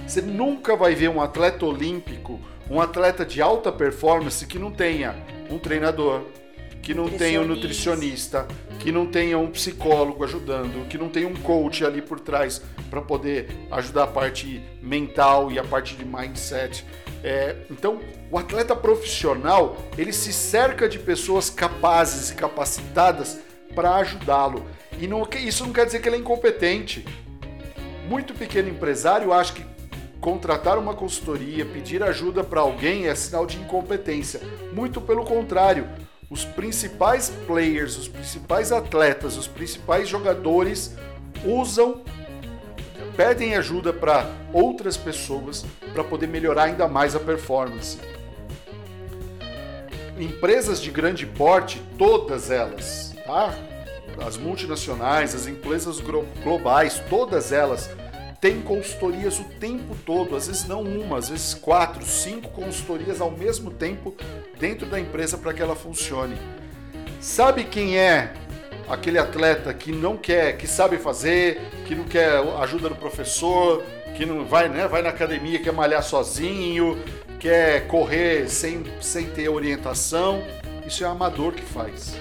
Você 0.08 0.22
nunca 0.22 0.76
vai 0.76 0.96
ver 0.96 1.10
um 1.10 1.22
atleta 1.22 1.66
olímpico, 1.66 2.40
um 2.70 2.82
atleta 2.82 3.24
de 3.24 3.42
alta 3.42 3.72
performance 3.72 4.46
que 4.48 4.58
não 4.58 4.72
tenha 4.72 5.16
um 5.50 5.60
treinador, 5.60 6.24
que 6.84 6.94
não 6.94 7.08
tenha 7.08 7.42
um 7.42 7.48
nutricionista, 7.48 8.46
que 8.78 8.92
não 8.92 9.06
tenha 9.06 9.40
um 9.40 9.50
psicólogo 9.50 10.24
ajudando, 10.26 10.86
que 10.90 10.98
não 10.98 11.08
tenha 11.08 11.28
um 11.28 11.34
coach 11.34 11.86
ali 11.86 12.02
por 12.02 12.20
trás 12.20 12.62
para 12.90 13.02
poder 13.02 13.48
ajudar 13.72 14.04
a 14.04 14.08
parte 14.08 14.62
mental 14.82 15.50
e 15.50 15.58
a 15.58 15.64
parte 15.64 15.96
de 15.96 16.04
mindset. 16.04 16.86
É, 17.24 17.56
então, 17.72 18.02
o 18.30 18.38
atleta 18.38 18.76
profissional 18.76 19.78
ele 19.98 20.12
se 20.12 20.34
cerca 20.34 20.90
de 20.90 21.00
pessoas 21.00 21.50
capazes 21.50 22.32
e 22.32 22.36
capacitadas 22.36 23.40
para 23.74 23.96
ajudá-lo. 23.96 24.66
E 25.00 25.08
não, 25.08 25.26
isso 25.42 25.66
não 25.66 25.72
quer 25.72 25.86
dizer 25.86 26.02
que 26.02 26.10
ele 26.10 26.18
é 26.18 26.20
incompetente. 26.20 27.06
Muito 28.10 28.34
pequeno 28.34 28.68
empresário 28.68 29.32
acha 29.32 29.54
que 29.54 29.66
contratar 30.20 30.78
uma 30.78 30.94
consultoria, 30.94 31.66
pedir 31.66 32.04
ajuda 32.04 32.44
para 32.44 32.60
alguém 32.60 33.08
é 33.08 33.16
sinal 33.16 33.46
de 33.46 33.58
incompetência. 33.58 34.42
Muito 34.74 35.00
pelo 35.00 35.24
contrário, 35.24 35.88
os 36.34 36.44
principais 36.44 37.30
players, 37.46 37.96
os 37.96 38.08
principais 38.08 38.72
atletas, 38.72 39.38
os 39.38 39.46
principais 39.46 40.10
jogadores 40.10 40.96
usam, 41.46 42.02
pedem 43.16 43.54
ajuda 43.54 43.94
para 43.94 44.28
outras 44.52 44.98
pessoas 44.98 45.64
para 45.94 46.04
poder 46.04 46.26
melhorar 46.26 46.64
ainda 46.64 46.88
mais 46.88 47.16
a 47.16 47.20
performance. 47.20 48.00
Empresas 50.18 50.82
de 50.82 50.90
grande 50.90 51.28
porte, 51.28 51.80
todas 52.00 52.50
elas, 52.50 53.14
tá? 53.28 53.54
As 54.26 54.36
multinacionais, 54.36 55.36
as 55.36 55.46
empresas 55.46 56.00
globais, 56.44 57.00
todas 57.12 57.52
elas 57.52 57.92
têm 58.44 58.60
consultorias 58.60 59.40
o 59.40 59.46
tempo 59.58 59.96
todo, 60.06 60.36
às 60.36 60.48
vezes 60.48 60.68
não 60.68 60.82
uma, 60.82 61.18
às 61.18 61.30
vezes 61.30 61.54
quatro, 61.54 62.06
cinco 62.06 62.50
consultorias 62.50 63.22
ao 63.22 63.32
mesmo 63.32 63.72
tempo 63.72 64.14
dentro 64.60 64.86
da 64.86 65.00
empresa 65.00 65.38
para 65.38 65.54
que 65.54 65.62
ela 65.62 65.78
funcione. 65.78 66.36
Sabe 67.22 67.64
quem 67.64 67.98
é 67.98 68.34
aquele 68.90 69.18
atleta 69.18 69.74
que 69.74 69.94
não 69.94 70.18
quer, 70.18 70.58
que 70.58 70.68
sabe 70.68 70.98
fazer, 70.98 71.62
que 71.86 71.96
não 71.96 72.04
quer 72.04 72.32
ajuda 72.60 72.90
do 72.90 72.96
professor, 72.96 73.82
que 74.18 74.26
não 74.26 74.44
vai, 74.44 74.68
né, 74.68 74.90
vai 74.90 75.02
na 75.02 75.08
academia, 75.08 75.64
quer 75.64 75.72
malhar 75.72 76.04
sozinho, 76.04 77.02
quer 77.40 77.88
correr 77.88 78.50
sem, 78.50 78.84
sem 79.00 79.30
ter 79.30 79.48
orientação? 79.48 80.44
Isso 80.86 81.02
é 81.06 81.08
amador 81.08 81.54
que 81.54 81.64
faz. 81.64 82.18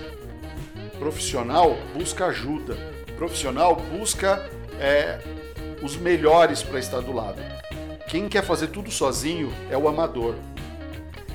Profissional 1.00 1.76
busca 1.92 2.26
ajuda. 2.26 2.78
Profissional 3.18 3.74
busca 3.74 4.48
é, 4.78 5.18
os 5.82 5.96
melhores 5.96 6.62
para 6.62 6.78
estar 6.78 7.00
do 7.00 7.12
lado. 7.12 7.42
Quem 8.08 8.28
quer 8.28 8.44
fazer 8.44 8.68
tudo 8.68 8.90
sozinho 8.90 9.52
é 9.70 9.76
o 9.76 9.88
amador. 9.88 10.36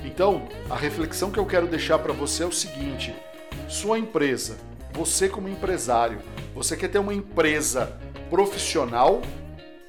Então, 0.04 0.48
a 0.70 0.76
reflexão 0.76 1.30
que 1.30 1.38
eu 1.38 1.46
quero 1.46 1.66
deixar 1.66 1.98
para 1.98 2.12
você 2.12 2.42
é 2.42 2.46
o 2.46 2.52
seguinte: 2.52 3.14
Sua 3.68 3.98
empresa, 3.98 4.56
você 4.92 5.28
como 5.28 5.48
empresário, 5.48 6.20
você 6.54 6.76
quer 6.76 6.88
ter 6.88 6.98
uma 6.98 7.14
empresa 7.14 7.98
profissional 8.30 9.20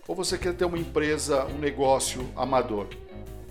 ou 0.08 0.16
você 0.16 0.38
quer 0.38 0.54
ter 0.54 0.66
uma 0.66 0.78
empresa, 0.78 1.46
um 1.46 1.58
negócio 1.58 2.30
amador? 2.36 2.88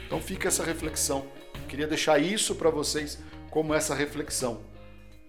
Então 0.07 0.21
fica 0.21 0.49
essa 0.49 0.65
reflexão. 0.65 1.27
Queria 1.69 1.87
deixar 1.87 2.19
isso 2.19 2.55
para 2.55 2.71
vocês 2.71 3.19
como 3.51 3.75
essa 3.75 3.95
reflexão. 3.95 4.61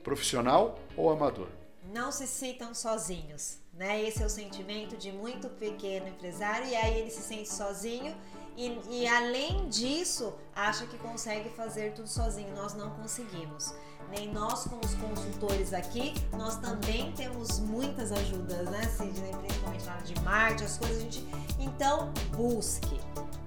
Profissional 0.04 0.80
ou 0.96 1.10
amador? 1.10 1.48
Não 1.94 2.12
se 2.12 2.28
sintam 2.28 2.74
sozinhos, 2.74 3.58
né? 3.80 4.04
Esse 4.04 4.22
é 4.22 4.26
o 4.26 4.30
sentimento 4.30 4.98
de 4.98 5.10
muito 5.10 5.48
pequeno 5.48 6.10
empresário 6.10 6.68
e 6.68 6.76
aí 6.76 7.00
ele 7.00 7.10
se 7.10 7.22
sente 7.22 7.48
sozinho 7.48 8.14
e, 8.58 8.78
e, 8.90 9.08
além 9.08 9.70
disso, 9.70 10.34
acha 10.54 10.86
que 10.86 10.98
consegue 10.98 11.50
fazer 11.52 11.94
tudo 11.94 12.10
sozinho. 12.10 12.54
Nós 12.54 12.74
não 12.74 12.90
conseguimos. 12.90 13.74
Nem 14.10 14.34
nós, 14.34 14.66
como 14.66 14.82
os 14.84 14.96
consultores 14.96 15.72
aqui, 15.72 16.14
nós 16.34 16.58
também 16.58 17.14
temos 17.14 17.60
muitas 17.60 18.12
ajudas, 18.12 18.70
né, 18.70 18.82
Sidney? 18.84 19.32
Principalmente 19.34 19.88
área 19.88 20.04
de 20.04 20.22
marketing, 20.24 20.64
as 20.66 20.78
coisas 20.78 20.98
a 20.98 21.00
gente. 21.00 21.26
Então, 21.58 22.12
busque. 22.36 23.00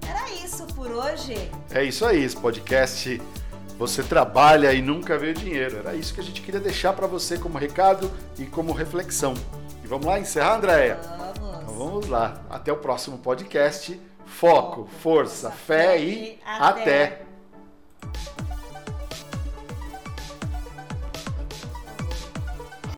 Era 0.09 0.31
isso 0.43 0.67
por 0.69 0.91
hoje. 0.91 1.35
É 1.71 1.85
isso 1.85 2.07
aí, 2.07 2.25
esse 2.25 2.37
podcast. 2.37 3.21
Você 3.79 4.03
trabalha 4.03 4.73
e 4.73 4.81
nunca 4.81 5.19
vê 5.19 5.35
dinheiro. 5.35 5.77
Era 5.77 5.95
isso 5.95 6.15
que 6.15 6.21
a 6.21 6.25
gente 6.25 6.41
queria 6.41 6.61
deixar 6.61 6.95
para 6.95 7.07
você 7.07 7.37
como 7.37 7.59
recado 7.59 8.11
e 8.39 8.47
como 8.47 8.73
reflexão. 8.73 9.35
Vamos 9.93 10.07
lá 10.07 10.19
encerrar, 10.19 10.57
Andréia? 10.57 10.99
Vamos. 11.03 11.63
Então 11.63 11.75
vamos 11.75 12.09
lá. 12.09 12.41
Até 12.49 12.73
o 12.73 12.79
próximo 12.79 13.19
podcast. 13.19 14.01
Foco, 14.25 14.89
força, 15.03 15.51
fé 15.51 16.01
e 16.01 16.41
até. 16.47 17.21
até. 17.21 17.23